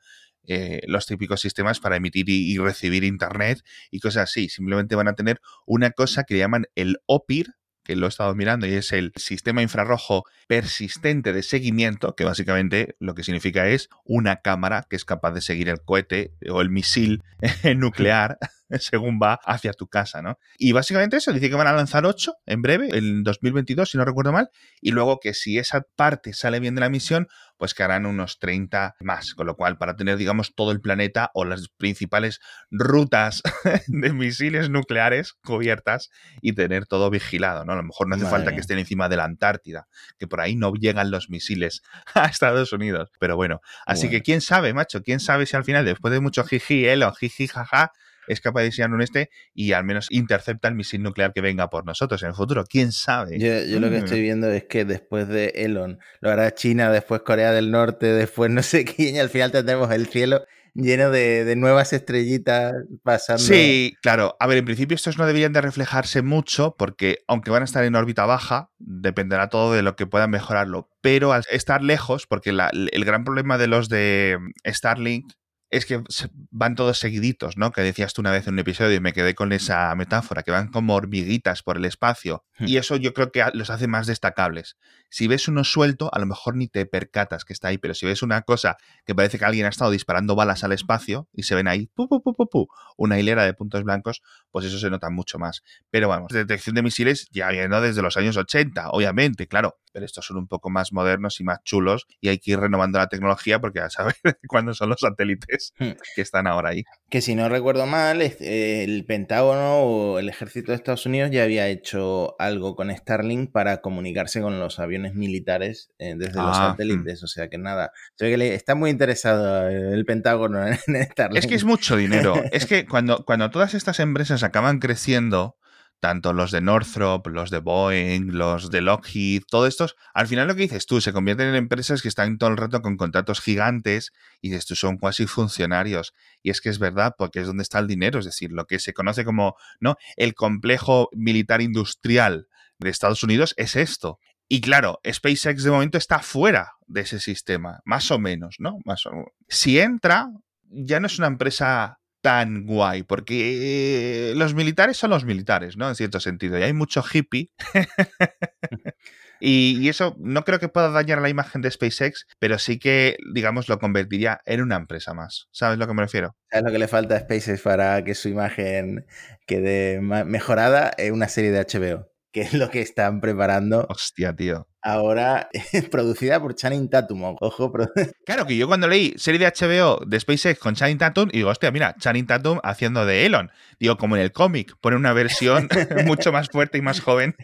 eh, 0.46 0.82
los 0.86 1.06
típicos 1.06 1.40
sistemas 1.40 1.80
para 1.80 1.96
emitir 1.96 2.28
y, 2.28 2.56
recibir 2.58 3.04
internet 3.04 3.62
y 3.90 4.00
cosas 4.00 4.24
así. 4.24 4.48
Simplemente 4.48 4.94
van 4.94 5.08
a 5.08 5.14
tener 5.14 5.40
una 5.66 5.90
cosa 5.90 6.24
que 6.24 6.38
llaman 6.38 6.66
el 6.74 6.98
OPIR, 7.06 7.54
que 7.82 7.96
lo 7.96 8.06
he 8.06 8.08
estado 8.08 8.34
mirando 8.34 8.66
y 8.66 8.72
es 8.72 8.92
el 8.92 9.12
sistema 9.16 9.60
infrarrojo 9.60 10.24
persistente 10.48 11.32
de 11.32 11.42
seguimiento, 11.42 12.14
que 12.16 12.24
básicamente 12.24 12.96
lo 12.98 13.14
que 13.14 13.22
significa 13.22 13.68
es 13.68 13.90
una 14.04 14.36
cámara 14.36 14.86
que 14.88 14.96
es 14.96 15.04
capaz 15.04 15.32
de 15.32 15.42
seguir 15.42 15.68
el 15.68 15.82
cohete 15.82 16.32
o 16.50 16.62
el 16.62 16.70
misil 16.70 17.22
nuclear 17.76 18.38
según 18.78 19.18
va 19.22 19.38
hacia 19.44 19.72
tu 19.72 19.86
casa, 19.86 20.22
¿no? 20.22 20.38
Y 20.58 20.72
básicamente 20.72 21.16
eso, 21.16 21.32
dice 21.32 21.48
que 21.48 21.56
van 21.56 21.66
a 21.66 21.72
lanzar 21.72 22.06
8 22.06 22.34
en 22.46 22.62
breve, 22.62 22.96
en 22.96 23.22
2022, 23.22 23.90
si 23.90 23.98
no 23.98 24.04
recuerdo 24.04 24.32
mal, 24.32 24.50
y 24.80 24.90
luego 24.90 25.18
que 25.20 25.34
si 25.34 25.58
esa 25.58 25.82
parte 25.96 26.32
sale 26.32 26.60
bien 26.60 26.74
de 26.74 26.80
la 26.80 26.88
misión, 26.88 27.28
pues 27.56 27.74
que 27.74 27.82
harán 27.82 28.06
unos 28.06 28.38
30 28.38 28.96
más, 29.00 29.34
con 29.34 29.46
lo 29.46 29.56
cual 29.56 29.78
para 29.78 29.96
tener, 29.96 30.16
digamos, 30.16 30.54
todo 30.54 30.72
el 30.72 30.80
planeta 30.80 31.30
o 31.34 31.44
las 31.44 31.68
principales 31.68 32.40
rutas 32.70 33.42
de 33.86 34.12
misiles 34.12 34.70
nucleares 34.70 35.34
cubiertas 35.34 36.10
y 36.40 36.52
tener 36.52 36.86
todo 36.86 37.10
vigilado, 37.10 37.64
¿no? 37.64 37.72
A 37.72 37.76
lo 37.76 37.84
mejor 37.84 38.08
no 38.08 38.16
hace 38.16 38.26
falta 38.26 38.52
que 38.52 38.60
estén 38.60 38.78
encima 38.78 39.08
de 39.08 39.16
la 39.16 39.24
Antártida, 39.24 39.86
que 40.18 40.26
por 40.26 40.40
ahí 40.40 40.56
no 40.56 40.72
llegan 40.74 41.10
los 41.10 41.30
misiles 41.30 41.82
a 42.14 42.26
Estados 42.26 42.72
Unidos, 42.72 43.10
pero 43.18 43.36
bueno, 43.36 43.60
así 43.86 44.08
que 44.10 44.22
quién 44.22 44.40
sabe, 44.40 44.74
macho, 44.74 45.02
quién 45.02 45.20
sabe 45.20 45.46
si 45.46 45.56
al 45.56 45.64
final, 45.64 45.84
después 45.84 46.12
de 46.12 46.20
mucho 46.20 46.44
jiji, 46.44 46.86
elo, 46.86 47.12
jiji, 47.12 47.46
jaja, 47.46 47.92
es 48.28 48.40
capaz 48.40 48.60
de 48.60 48.66
diseñar 48.66 48.90
un 48.90 49.02
este 49.02 49.30
y 49.54 49.72
al 49.72 49.84
menos 49.84 50.08
intercepta 50.10 50.68
el 50.68 50.74
misil 50.74 51.02
nuclear 51.02 51.32
que 51.32 51.40
venga 51.40 51.70
por 51.70 51.84
nosotros 51.84 52.22
en 52.22 52.30
el 52.30 52.34
futuro. 52.34 52.64
¿Quién 52.64 52.92
sabe? 52.92 53.38
Yo, 53.38 53.80
lo 53.80 53.90
que 53.90 53.98
estoy 53.98 54.20
mm. 54.20 54.22
viendo 54.22 54.50
es 54.50 54.64
que 54.64 54.84
después 54.84 55.28
de 55.28 55.52
Elon, 55.56 55.98
lo 56.20 56.30
hará 56.30 56.54
China, 56.54 56.90
después 56.90 57.22
Corea 57.22 57.52
del 57.52 57.70
Norte, 57.70 58.06
después 58.06 58.50
no 58.50 58.62
sé 58.62 58.84
quién, 58.96 59.16
y 59.16 59.18
al 59.18 59.30
final 59.30 59.52
tendremos 59.52 59.90
el 59.90 60.06
cielo 60.06 60.44
lleno 60.74 61.10
de, 61.10 61.54
nuevas 61.56 61.92
estrellitas 61.92 62.74
pasando. 63.02 63.42
Sí, 63.42 63.96
claro. 64.02 64.36
A 64.40 64.46
ver, 64.46 64.58
en 64.58 64.64
principio 64.64 64.94
estos 64.94 65.18
no 65.18 65.26
deberían 65.26 65.52
de 65.52 65.60
reflejarse 65.60 66.22
mucho 66.22 66.74
porque 66.76 67.18
aunque 67.28 67.50
van 67.50 67.62
a 67.62 67.64
estar 67.64 67.84
en 67.84 67.94
órbita 67.94 68.26
baja, 68.26 68.70
dependerá 68.78 69.48
todo 69.48 69.72
de 69.72 69.82
lo 69.82 69.96
que 69.96 70.06
puedan 70.06 70.30
mejorarlo. 70.30 70.90
Pero 71.00 71.32
al 71.32 71.44
estar 71.50 71.82
lejos, 71.82 72.26
porque 72.26 72.50
el 72.50 73.04
gran 73.04 73.24
problema 73.24 73.56
de 73.56 73.66
los 73.68 73.88
de 73.88 74.38
Starlink 74.66 75.32
es 75.76 75.86
que 75.86 76.02
van 76.50 76.76
todos 76.76 76.98
seguiditos, 76.98 77.56
¿no? 77.56 77.72
Que 77.72 77.80
decías 77.80 78.14
tú 78.14 78.22
una 78.22 78.30
vez 78.30 78.46
en 78.46 78.54
un 78.54 78.60
episodio 78.60 78.94
y 78.94 79.00
me 79.00 79.12
quedé 79.12 79.34
con 79.34 79.52
esa 79.52 79.92
metáfora, 79.96 80.44
que 80.44 80.52
van 80.52 80.68
como 80.68 80.94
hormiguitas 80.94 81.62
por 81.62 81.76
el 81.76 81.84
espacio. 81.84 82.44
Hmm. 82.58 82.68
Y 82.68 82.76
eso 82.76 82.96
yo 82.96 83.12
creo 83.12 83.32
que 83.32 83.44
los 83.54 83.70
hace 83.70 83.88
más 83.88 84.06
destacables. 84.06 84.76
Si 85.14 85.28
ves 85.28 85.46
uno 85.46 85.62
suelto, 85.62 86.10
a 86.12 86.18
lo 86.18 86.26
mejor 86.26 86.56
ni 86.56 86.66
te 86.66 86.86
percatas 86.86 87.44
que 87.44 87.52
está 87.52 87.68
ahí, 87.68 87.78
pero 87.78 87.94
si 87.94 88.04
ves 88.04 88.24
una 88.24 88.42
cosa 88.42 88.78
que 89.06 89.14
parece 89.14 89.38
que 89.38 89.44
alguien 89.44 89.64
ha 89.64 89.68
estado 89.68 89.92
disparando 89.92 90.34
balas 90.34 90.64
al 90.64 90.72
espacio 90.72 91.28
y 91.32 91.44
se 91.44 91.54
ven 91.54 91.68
ahí 91.68 91.86
pu, 91.86 92.08
pu, 92.08 92.20
pu, 92.20 92.34
pu, 92.34 92.66
una 92.96 93.20
hilera 93.20 93.44
de 93.44 93.54
puntos 93.54 93.84
blancos, 93.84 94.22
pues 94.50 94.66
eso 94.66 94.76
se 94.76 94.90
nota 94.90 95.10
mucho 95.10 95.38
más. 95.38 95.62
Pero 95.92 96.08
vamos, 96.08 96.32
detección 96.32 96.74
de 96.74 96.82
misiles 96.82 97.28
ya 97.30 97.48
viendo 97.50 97.80
desde 97.80 98.02
los 98.02 98.16
años 98.16 98.36
80, 98.36 98.90
obviamente, 98.90 99.46
claro, 99.46 99.76
pero 99.92 100.04
estos 100.04 100.26
son 100.26 100.36
un 100.36 100.48
poco 100.48 100.68
más 100.68 100.92
modernos 100.92 101.38
y 101.38 101.44
más 101.44 101.62
chulos 101.62 102.08
y 102.20 102.28
hay 102.28 102.38
que 102.38 102.50
ir 102.50 102.58
renovando 102.58 102.98
la 102.98 103.06
tecnología 103.06 103.60
porque 103.60 103.78
a 103.78 103.90
saber 103.90 104.16
cuándo 104.48 104.74
son 104.74 104.88
los 104.88 104.98
satélites 104.98 105.72
hmm. 105.78 105.92
que 106.16 106.22
están 106.22 106.48
ahora 106.48 106.70
ahí. 106.70 106.82
Que 107.08 107.20
si 107.20 107.36
no 107.36 107.48
recuerdo 107.48 107.86
mal, 107.86 108.20
el 108.20 109.04
Pentágono 109.06 109.76
o 109.84 110.18
el 110.18 110.28
ejército 110.28 110.72
de 110.72 110.76
Estados 110.76 111.06
Unidos 111.06 111.30
ya 111.30 111.44
había 111.44 111.68
hecho 111.68 112.34
algo 112.40 112.74
con 112.74 112.90
Starlink 112.94 113.52
para 113.52 113.80
comunicarse 113.80 114.40
con 114.40 114.58
los 114.58 114.80
aviones 114.80 115.03
militares 115.12 115.90
eh, 115.98 116.14
desde 116.16 116.40
los 116.40 116.56
ah, 116.56 116.70
satélites, 116.70 117.20
hmm. 117.20 117.24
o 117.24 117.28
sea 117.28 117.48
que 117.50 117.58
nada, 117.58 117.92
que 118.16 118.54
está 118.54 118.74
muy 118.74 118.88
interesado 118.88 119.68
el 119.68 120.06
Pentágono 120.06 120.66
en 120.66 120.78
Starlink. 120.78 121.38
Es 121.38 121.46
que 121.46 121.56
es 121.56 121.64
mucho 121.64 121.96
dinero, 121.96 122.34
es 122.52 122.64
que 122.64 122.86
cuando, 122.86 123.24
cuando 123.26 123.50
todas 123.50 123.74
estas 123.74 124.00
empresas 124.00 124.42
acaban 124.42 124.78
creciendo, 124.78 125.58
tanto 126.04 126.34
los 126.34 126.50
de 126.50 126.60
Northrop, 126.60 127.26
los 127.28 127.48
de 127.48 127.60
Boeing, 127.60 128.32
los 128.32 128.70
de 128.70 128.82
Lockheed, 128.82 129.44
todos 129.48 129.68
estos, 129.68 129.96
al 130.12 130.26
final 130.26 130.46
lo 130.46 130.54
que 130.54 130.60
dices 130.60 130.84
tú, 130.84 131.00
se 131.00 131.14
convierten 131.14 131.48
en 131.48 131.54
empresas 131.54 132.02
que 132.02 132.08
están 132.08 132.36
todo 132.36 132.50
el 132.50 132.58
rato 132.58 132.82
con 132.82 132.98
contratos 132.98 133.40
gigantes 133.40 134.12
y 134.42 134.50
dices 134.50 134.66
tú, 134.66 134.74
son 134.74 134.98
cuasi 134.98 135.26
funcionarios. 135.26 136.12
Y 136.42 136.50
es 136.50 136.60
que 136.60 136.68
es 136.68 136.78
verdad, 136.78 137.14
porque 137.16 137.40
es 137.40 137.46
donde 137.46 137.62
está 137.62 137.78
el 137.78 137.86
dinero, 137.86 138.18
es 138.18 138.26
decir, 138.26 138.52
lo 138.52 138.66
que 138.66 138.80
se 138.80 138.92
conoce 138.92 139.24
como 139.24 139.56
¿no? 139.80 139.96
el 140.16 140.34
complejo 140.34 141.08
militar 141.12 141.62
industrial 141.62 142.48
de 142.78 142.90
Estados 142.90 143.22
Unidos 143.22 143.54
es 143.56 143.74
esto. 143.74 144.18
Y 144.48 144.60
claro, 144.60 145.00
SpaceX 145.06 145.64
de 145.64 145.70
momento 145.70 145.98
está 145.98 146.18
fuera 146.18 146.72
de 146.86 147.00
ese 147.02 147.18
sistema, 147.18 147.80
más 147.84 148.10
o 148.10 148.18
menos, 148.18 148.56
¿no? 148.58 148.78
Más 148.84 149.06
o 149.06 149.10
menos. 149.10 149.28
Si 149.48 149.78
entra, 149.78 150.28
ya 150.62 151.00
no 151.00 151.06
es 151.06 151.18
una 151.18 151.28
empresa 151.28 151.98
tan 152.20 152.64
guay, 152.64 153.02
porque 153.02 154.32
los 154.36 154.54
militares 154.54 154.96
son 154.96 155.10
los 155.10 155.24
militares, 155.24 155.76
¿no? 155.76 155.88
En 155.88 155.94
cierto 155.94 156.20
sentido, 156.20 156.58
y 156.58 156.62
hay 156.62 156.72
mucho 156.72 157.02
hippie. 157.02 157.50
y, 159.40 159.88
eso 159.88 160.16
no 160.18 160.44
creo 160.44 160.58
que 160.58 160.68
pueda 160.68 160.90
dañar 160.90 161.20
la 161.20 161.28
imagen 161.28 161.60
de 161.60 161.70
SpaceX, 161.70 162.26
pero 162.38 162.58
sí 162.58 162.78
que, 162.78 163.18
digamos, 163.34 163.68
lo 163.68 163.78
convertiría 163.78 164.40
en 164.46 164.62
una 164.62 164.76
empresa 164.76 165.12
más. 165.14 165.48
¿Sabes 165.52 165.78
lo 165.78 165.86
que 165.86 165.94
me 165.94 166.02
refiero? 166.02 166.34
¿Sabes 166.50 166.64
lo 166.64 166.72
que 166.72 166.78
le 166.78 166.88
falta 166.88 167.16
a 167.16 167.20
SpaceX 167.20 167.60
para 167.60 168.02
que 168.04 168.14
su 168.14 168.28
imagen 168.28 169.06
quede 169.46 170.00
mejorada? 170.00 170.92
Es 170.96 171.10
una 171.10 171.28
serie 171.28 171.50
de 171.50 171.60
HBO 171.60 172.13
que 172.34 172.40
es 172.40 172.52
lo 172.52 172.68
que 172.68 172.80
están 172.80 173.20
preparando. 173.20 173.86
Hostia, 173.88 174.34
tío. 174.34 174.66
Ahora 174.82 175.48
producida 175.92 176.40
por 176.40 176.56
Channing 176.56 176.90
Tatum. 176.90 177.36
Ojo, 177.40 177.72
claro 178.26 178.44
que 178.44 178.56
yo 178.56 178.66
cuando 178.66 178.88
leí 178.88 179.14
serie 179.16 179.38
de 179.38 179.46
HBO 179.46 180.04
de 180.04 180.18
SpaceX 180.18 180.58
con 180.58 180.74
Channing 180.74 180.98
Tatum, 180.98 181.28
digo, 181.28 181.48
hostia, 181.48 181.70
mira, 181.70 181.94
Channing 181.96 182.26
Tatum 182.26 182.58
haciendo 182.64 183.06
de 183.06 183.24
Elon. 183.24 183.52
Digo, 183.78 183.96
como 183.96 184.16
en 184.16 184.22
el 184.22 184.32
cómic, 184.32 184.74
pone 184.80 184.96
una 184.96 185.12
versión 185.12 185.68
mucho 186.06 186.32
más 186.32 186.48
fuerte 186.48 186.76
y 186.76 186.82
más 186.82 187.00
joven. 187.00 187.36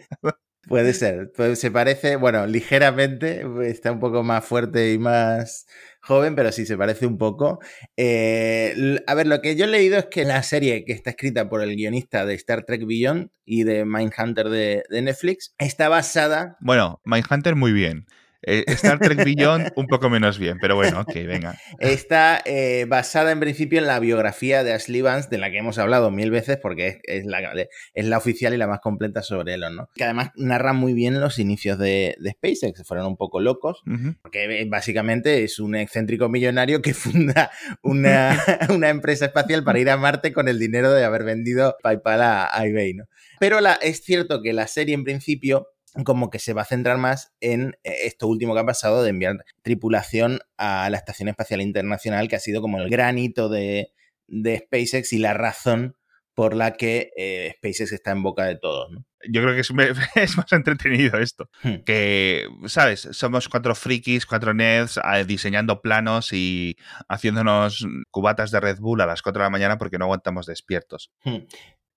Puede 0.67 0.93
ser, 0.93 1.31
pues 1.35 1.57
se 1.59 1.71
parece, 1.71 2.17
bueno, 2.17 2.45
ligeramente, 2.45 3.45
está 3.63 3.93
un 3.93 4.01
poco 4.01 4.23
más 4.23 4.43
fuerte 4.43 4.91
y 4.91 4.99
más 4.99 5.67
joven, 6.01 6.35
pero 6.35 6.51
sí 6.51 6.65
se 6.65 6.77
parece 6.77 7.05
un 7.05 7.17
poco. 7.17 7.59
Eh, 7.97 8.99
a 9.07 9.13
ver, 9.15 9.27
lo 9.27 9.41
que 9.41 9.55
yo 9.55 9.65
he 9.65 9.67
leído 9.67 9.97
es 9.97 10.05
que 10.05 10.25
la 10.25 10.43
serie 10.43 10.83
que 10.85 10.93
está 10.93 11.11
escrita 11.11 11.49
por 11.49 11.61
el 11.61 11.75
guionista 11.75 12.25
de 12.25 12.33
Star 12.35 12.63
Trek 12.65 12.85
Beyond 12.85 13.29
y 13.45 13.63
de 13.63 13.85
Mindhunter 13.85 14.49
de, 14.49 14.83
de 14.89 15.01
Netflix 15.01 15.53
está 15.57 15.89
basada. 15.89 16.57
Bueno, 16.59 17.01
Mindhunter 17.05 17.55
muy 17.55 17.71
bien. 17.71 18.05
Eh, 18.43 18.63
Star 18.67 18.99
Trek 18.99 19.23
Beyond 19.23 19.71
un 19.75 19.87
poco 19.87 20.09
menos 20.09 20.39
bien, 20.39 20.57
pero 20.59 20.75
bueno, 20.75 21.01
ok, 21.01 21.13
venga. 21.27 21.57
Está 21.79 22.41
eh, 22.45 22.85
basada 22.87 23.31
en 23.31 23.39
principio 23.39 23.79
en 23.79 23.85
la 23.85 23.99
biografía 23.99 24.63
de 24.63 24.73
Ashley 24.73 25.01
Vance, 25.01 25.29
de 25.29 25.37
la 25.37 25.51
que 25.51 25.59
hemos 25.59 25.77
hablado 25.77 26.09
mil 26.09 26.31
veces 26.31 26.57
porque 26.57 26.99
es, 27.03 27.25
la, 27.25 27.53
es 27.93 28.05
la 28.05 28.17
oficial 28.17 28.53
y 28.53 28.57
la 28.57 28.67
más 28.67 28.79
completa 28.79 29.21
sobre 29.21 29.53
Elon, 29.53 29.75
¿no? 29.75 29.89
Que 29.95 30.05
además 30.05 30.31
narra 30.35 30.73
muy 30.73 30.93
bien 30.93 31.19
los 31.19 31.37
inicios 31.37 31.77
de, 31.77 32.15
de 32.19 32.31
SpaceX, 32.31 32.83
fueron 32.85 33.05
un 33.05 33.17
poco 33.17 33.39
locos, 33.39 33.83
porque 34.21 34.65
básicamente 34.69 35.43
es 35.43 35.59
un 35.59 35.75
excéntrico 35.75 36.29
millonario 36.29 36.81
que 36.81 36.93
funda 36.95 37.51
una, 37.83 38.41
una, 38.69 38.89
empresa 38.89 39.25
espacial 39.25 39.63
para 39.63 39.79
ir 39.79 39.89
a 39.89 39.97
Marte 39.97 40.33
con 40.33 40.47
el 40.47 40.59
dinero 40.59 40.91
de 40.91 41.03
haber 41.03 41.23
vendido 41.23 41.75
PayPal 41.83 42.21
a, 42.21 42.49
a 42.51 42.65
eBay, 42.65 42.93
¿no? 42.95 43.05
Pero 43.39 43.61
la, 43.61 43.73
es 43.73 44.03
cierto 44.03 44.41
que 44.41 44.53
la 44.53 44.67
serie 44.67 44.95
en 44.95 45.03
principio 45.03 45.67
como 46.05 46.29
que 46.29 46.39
se 46.39 46.53
va 46.53 46.61
a 46.61 46.65
centrar 46.65 46.97
más 46.97 47.33
en 47.39 47.75
eh, 47.83 48.05
esto 48.05 48.27
último 48.27 48.53
que 48.53 48.61
ha 48.61 48.65
pasado 48.65 49.03
de 49.03 49.09
enviar 49.09 49.43
tripulación 49.61 50.39
a 50.57 50.89
la 50.89 50.97
Estación 50.97 51.29
Espacial 51.29 51.61
Internacional, 51.61 52.27
que 52.27 52.35
ha 52.35 52.39
sido 52.39 52.61
como 52.61 52.79
el 52.79 52.89
gran 52.89 53.17
hito 53.17 53.49
de, 53.49 53.91
SpaceX 54.29 55.13
y 55.13 55.17
la 55.17 55.33
razón 55.33 55.95
por 56.33 56.55
la 56.55 56.73
que 56.73 57.11
eh, 57.17 57.53
SpaceX 57.57 57.91
está 57.91 58.11
en 58.11 58.23
boca 58.23 58.45
de 58.45 58.55
todos. 58.55 58.91
Yo 59.29 59.41
creo 59.41 59.53
que 59.53 59.61
es, 60.21 60.37
más 60.37 60.51
entretenido 60.51 61.19
esto. 61.19 61.49
Hmm. 61.61 61.83
Que, 61.85 62.47
¿sabes? 62.65 63.07
Somos 63.11 63.49
cuatro 63.49 63.75
frikis, 63.75 64.25
cuatro 64.25 64.53
nerds 64.53 64.97
eh, 64.97 65.25
diseñando 65.25 65.81
planos 65.81 66.31
y 66.33 66.77
haciéndonos 67.09 67.85
cubatas 68.09 68.51
de 68.51 68.59
Red 68.59 68.79
Bull 68.79 69.01
a 69.01 69.05
las 69.05 69.21
4 69.21 69.41
de 69.41 69.45
la 69.45 69.49
mañana 69.49 69.77
porque 69.77 69.97
no 69.97 70.05
aguantamos 70.05 70.45
despiertos. 70.45 71.11
Hmm. 71.23 71.39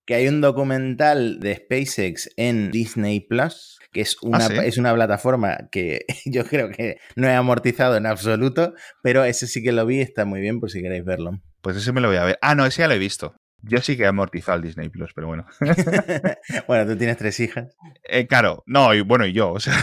Que 0.06 0.14
hay 0.14 0.28
un 0.28 0.40
documental 0.40 1.40
de 1.40 1.56
SpaceX 1.56 2.30
en 2.36 2.70
Disney 2.70 3.20
Plus 3.20 3.78
que 3.94 4.00
es 4.02 4.16
¿Ah, 4.22 4.26
una, 4.26 4.46
es 4.64 4.76
una 4.76 4.92
plataforma 4.92 5.68
que 5.70 6.04
yo 6.26 6.44
creo 6.44 6.68
que 6.68 6.98
no 7.16 7.28
he 7.28 7.34
amortizado 7.34 7.96
en 7.96 8.04
absoluto, 8.04 8.74
pero 9.02 9.24
ese 9.24 9.46
sí 9.46 9.62
que 9.62 9.72
lo 9.72 9.86
vi 9.86 10.00
está 10.00 10.26
muy 10.26 10.40
bien 10.40 10.60
por 10.60 10.70
si 10.70 10.82
queréis 10.82 11.04
verlo. 11.04 11.40
Pues 11.62 11.76
ese 11.76 11.92
me 11.92 12.02
lo 12.02 12.08
voy 12.08 12.18
a 12.18 12.24
ver. 12.24 12.38
Ah, 12.42 12.54
no, 12.54 12.66
ese 12.66 12.82
ya 12.82 12.88
lo 12.88 12.94
he 12.94 12.98
visto. 12.98 13.36
Yo 13.62 13.80
sí 13.80 13.96
que 13.96 14.02
he 14.02 14.06
amortizado 14.06 14.56
el 14.56 14.62
Disney 14.62 14.90
Plus, 14.90 15.12
pero 15.14 15.28
bueno. 15.28 15.46
bueno, 16.68 16.90
tú 16.90 16.98
tienes 16.98 17.16
tres 17.16 17.40
hijas. 17.40 17.74
Eh, 18.02 18.26
claro, 18.26 18.62
no, 18.66 18.92
y 18.92 19.00
bueno, 19.00 19.24
y 19.24 19.32
yo, 19.32 19.52
o 19.52 19.60
sea, 19.60 19.74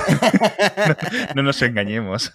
no 1.35 1.41
nos 1.41 1.59
engañemos. 1.63 2.31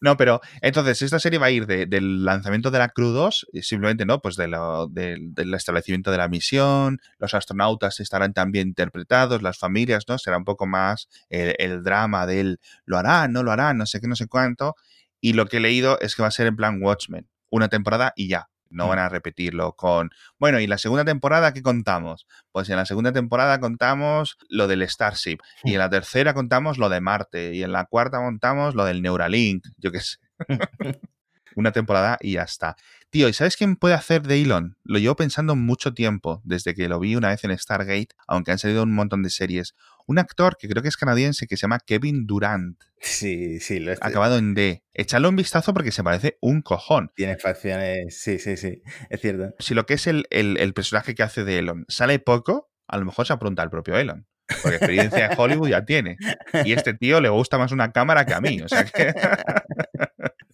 No, 0.00 0.16
pero 0.16 0.40
entonces 0.60 1.02
esta 1.02 1.18
serie 1.18 1.38
va 1.38 1.46
a 1.46 1.50
ir 1.50 1.66
del 1.66 2.24
lanzamiento 2.24 2.70
de 2.70 2.78
la 2.78 2.88
Crew 2.88 3.10
2, 3.10 3.48
simplemente, 3.62 4.04
¿no? 4.06 4.20
Pues 4.20 4.36
de 4.36 4.46
del 4.90 5.54
establecimiento 5.54 6.10
de 6.10 6.18
la 6.18 6.28
misión, 6.28 7.00
los 7.18 7.34
astronautas 7.34 8.00
estarán 8.00 8.32
también 8.32 8.68
interpretados, 8.68 9.42
las 9.42 9.58
familias, 9.58 10.04
¿no? 10.08 10.18
Será 10.18 10.36
un 10.38 10.44
poco 10.44 10.66
más 10.66 11.08
el, 11.30 11.82
drama 11.82 12.26
del 12.26 12.58
lo 12.84 12.98
harán, 12.98 13.32
no 13.32 13.42
lo 13.42 13.52
harán, 13.52 13.78
no 13.78 13.86
sé 13.86 14.00
qué, 14.00 14.08
no 14.08 14.16
sé 14.16 14.26
cuánto. 14.26 14.74
Y 15.20 15.32
lo 15.32 15.46
que 15.46 15.58
he 15.58 15.60
leído 15.60 15.98
es 16.00 16.14
que 16.14 16.22
va 16.22 16.28
a 16.28 16.30
ser 16.32 16.46
en 16.46 16.56
plan 16.56 16.82
Watchmen, 16.82 17.28
una 17.50 17.68
temporada 17.68 18.12
y 18.16 18.28
ya. 18.28 18.48
No 18.70 18.88
van 18.88 18.98
a 18.98 19.08
repetirlo 19.08 19.72
con, 19.74 20.10
bueno, 20.38 20.60
¿y 20.60 20.66
la 20.66 20.78
segunda 20.78 21.04
temporada 21.04 21.52
qué 21.52 21.62
contamos? 21.62 22.26
Pues 22.52 22.68
en 22.68 22.76
la 22.76 22.86
segunda 22.86 23.12
temporada 23.12 23.60
contamos 23.60 24.38
lo 24.48 24.66
del 24.66 24.88
Starship 24.88 25.38
y 25.64 25.74
en 25.74 25.78
la 25.78 25.90
tercera 25.90 26.34
contamos 26.34 26.78
lo 26.78 26.88
de 26.88 27.00
Marte 27.00 27.54
y 27.54 27.62
en 27.62 27.72
la 27.72 27.84
cuarta 27.84 28.18
contamos 28.18 28.74
lo 28.74 28.84
del 28.84 29.02
Neuralink, 29.02 29.66
yo 29.78 29.92
qué 29.92 30.00
sé. 30.00 30.16
Una 31.56 31.72
temporada 31.72 32.18
y 32.20 32.34
ya 32.34 32.42
está. 32.42 32.76
Tío, 33.10 33.28
¿y 33.28 33.32
sabes 33.32 33.56
quién 33.56 33.74
puede 33.74 33.94
hacer 33.94 34.22
de 34.22 34.40
Elon? 34.40 34.76
Lo 34.84 35.00
llevo 35.00 35.16
pensando 35.16 35.56
mucho 35.56 35.92
tiempo, 35.94 36.40
desde 36.44 36.74
que 36.74 36.88
lo 36.88 37.00
vi 37.00 37.16
una 37.16 37.30
vez 37.30 37.42
en 37.42 37.58
Stargate, 37.58 38.10
aunque 38.28 38.52
han 38.52 38.58
salido 38.58 38.84
un 38.84 38.94
montón 38.94 39.24
de 39.24 39.30
series 39.30 39.74
un 40.06 40.18
actor 40.18 40.56
que 40.56 40.68
creo 40.68 40.82
que 40.82 40.88
es 40.88 40.96
canadiense 40.96 41.46
que 41.46 41.56
se 41.56 41.62
llama 41.62 41.80
Kevin 41.84 42.26
Durant. 42.26 42.80
Sí, 43.00 43.60
sí, 43.60 43.80
lo 43.80 43.92
Acabado 43.92 44.38
en 44.38 44.54
D. 44.54 44.82
Échalo 44.94 45.28
un 45.28 45.36
vistazo 45.36 45.74
porque 45.74 45.92
se 45.92 46.02
parece 46.02 46.38
un 46.40 46.62
cojón. 46.62 47.10
Tiene 47.14 47.36
facciones, 47.36 48.18
sí, 48.20 48.38
sí, 48.38 48.56
sí, 48.56 48.82
es 49.10 49.20
cierto. 49.20 49.54
Si 49.58 49.74
lo 49.74 49.84
que 49.84 49.94
es 49.94 50.06
el, 50.06 50.26
el, 50.30 50.72
personaje 50.74 51.14
que 51.14 51.22
hace 51.22 51.44
de 51.44 51.58
Elon 51.58 51.84
sale 51.88 52.18
poco, 52.18 52.70
a 52.86 52.96
lo 52.98 53.04
mejor 53.04 53.26
se 53.26 53.32
apronta 53.32 53.62
al 53.62 53.70
propio 53.70 53.98
Elon. 53.98 54.26
Porque 54.62 54.76
experiencia 54.76 55.26
en 55.26 55.32
Hollywood 55.36 55.70
ya 55.70 55.84
tiene. 55.84 56.16
Y 56.64 56.72
este 56.72 56.94
tío 56.94 57.20
le 57.20 57.28
gusta 57.28 57.58
más 57.58 57.72
una 57.72 57.90
cámara 57.90 58.24
que 58.24 58.34
a 58.34 58.40
mí. 58.40 58.60
O 58.62 58.68
sea 58.68 58.84
que. 58.84 59.12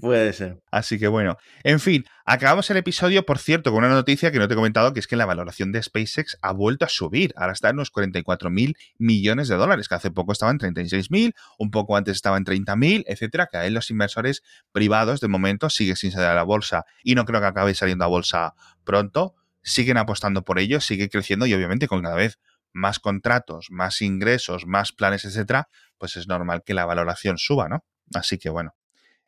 Puede 0.03 0.33
ser. 0.33 0.61
Así 0.73 0.99
que 0.99 1.07
bueno. 1.07 1.37
En 1.63 1.79
fin, 1.79 2.05
acabamos 2.25 2.69
el 2.71 2.77
episodio, 2.77 3.25
por 3.25 3.39
cierto, 3.39 3.71
con 3.71 3.85
una 3.85 3.95
noticia 3.95 4.33
que 4.33 4.41
no 4.41 4.49
te 4.49 4.55
he 4.55 4.57
comentado, 4.57 4.93
que 4.93 4.99
es 4.99 5.07
que 5.07 5.15
la 5.15 5.27
valoración 5.27 5.71
de 5.71 5.81
SpaceX 5.81 6.39
ha 6.43 6.51
vuelto 6.51 6.85
a 6.85 6.89
subir. 6.89 7.33
Ahora 7.37 7.53
está 7.53 7.69
en 7.69 7.77
unos 7.77 7.93
44 7.93 8.51
mil 8.51 8.77
millones 8.99 9.47
de 9.47 9.55
dólares, 9.55 9.87
que 9.87 9.95
hace 9.95 10.11
poco 10.11 10.33
estaba 10.33 10.51
en 10.51 10.59
36 10.59 11.13
mil, 11.13 11.37
un 11.57 11.71
poco 11.71 11.97
antes 11.97 12.17
estaba 12.17 12.37
en 12.37 12.43
30 12.43 12.75
mil, 12.75 13.05
etcétera. 13.07 13.47
Que 13.49 13.59
ahí 13.59 13.71
los 13.71 13.93
inversores 13.93 14.43
privados 14.73 15.21
de 15.21 15.29
momento 15.29 15.71
siguen 15.71 15.95
sin 15.95 16.11
salir 16.11 16.27
a 16.27 16.35
la 16.35 16.43
bolsa 16.43 16.85
y 17.05 17.15
no 17.15 17.25
creo 17.25 17.41
que 17.41 17.47
acabe 17.47 17.73
saliendo 17.73 18.05
a 18.05 18.09
bolsa 18.09 18.55
pronto. 18.83 19.37
Siguen 19.63 19.99
apostando 19.99 20.43
por 20.43 20.59
ello, 20.59 20.81
sigue 20.81 21.09
creciendo 21.11 21.47
y 21.47 21.55
obviamente 21.55 21.87
con 21.87 22.03
cada 22.03 22.17
vez 22.17 22.41
más 22.73 22.99
contratos, 22.99 23.69
más 23.71 24.03
ingresos, 24.03 24.67
más 24.67 24.91
planes, 24.91 25.25
etcétera, 25.25 25.69
pues 25.97 26.17
es 26.17 26.27
normal 26.27 26.65
que 26.67 26.75
la 26.75 26.87
valoración 26.87 27.39
suba, 27.39 27.69
¿no? 27.69 27.85
Así 28.13 28.39
que 28.39 28.51
bueno. 28.51 28.75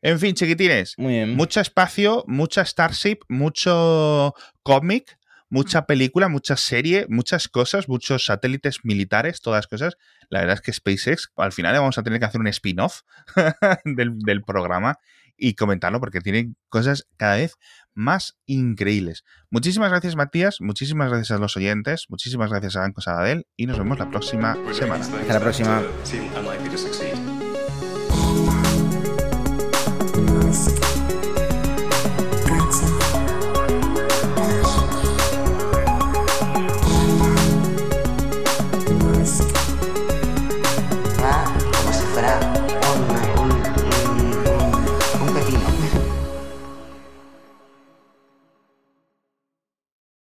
En 0.04 0.20
fin, 0.20 0.34
chiquitines, 0.34 0.96
mucho 0.98 1.62
espacio, 1.62 2.24
mucha 2.26 2.62
Starship, 2.62 3.20
mucho 3.30 4.34
cómic, 4.62 5.16
mucha 5.48 5.86
película, 5.86 6.28
mucha 6.28 6.58
serie, 6.58 7.06
muchas 7.08 7.48
cosas, 7.48 7.88
muchos 7.88 8.26
satélites 8.26 8.80
militares, 8.84 9.40
todas 9.40 9.66
cosas. 9.66 9.96
La 10.28 10.40
verdad 10.40 10.56
es 10.56 10.60
que 10.60 10.74
SpaceX, 10.74 11.30
al 11.36 11.52
final 11.52 11.72
vamos 11.72 11.96
a 11.96 12.02
tener 12.02 12.18
que 12.18 12.26
hacer 12.26 12.38
un 12.38 12.48
spin-off 12.48 13.00
del, 13.86 14.18
del 14.18 14.42
programa 14.42 14.98
y 15.38 15.54
comentarlo 15.54 16.00
porque 16.00 16.20
tienen 16.20 16.54
cosas 16.68 17.08
cada 17.16 17.36
vez 17.36 17.54
más 17.94 18.36
increíbles. 18.44 19.24
Muchísimas 19.48 19.88
gracias 19.88 20.16
Matías, 20.16 20.60
muchísimas 20.60 21.08
gracias 21.08 21.30
a 21.30 21.40
los 21.40 21.56
oyentes, 21.56 22.04
muchísimas 22.10 22.50
gracias 22.50 22.76
a 22.76 22.80
Banco 22.80 23.00
Sabadell 23.00 23.46
y 23.56 23.64
nos 23.64 23.78
vemos 23.78 23.98
la 23.98 24.10
próxima 24.10 24.54
semana. 24.74 25.02
Hasta 25.02 25.32
la 25.32 25.40
próxima. 25.40 25.82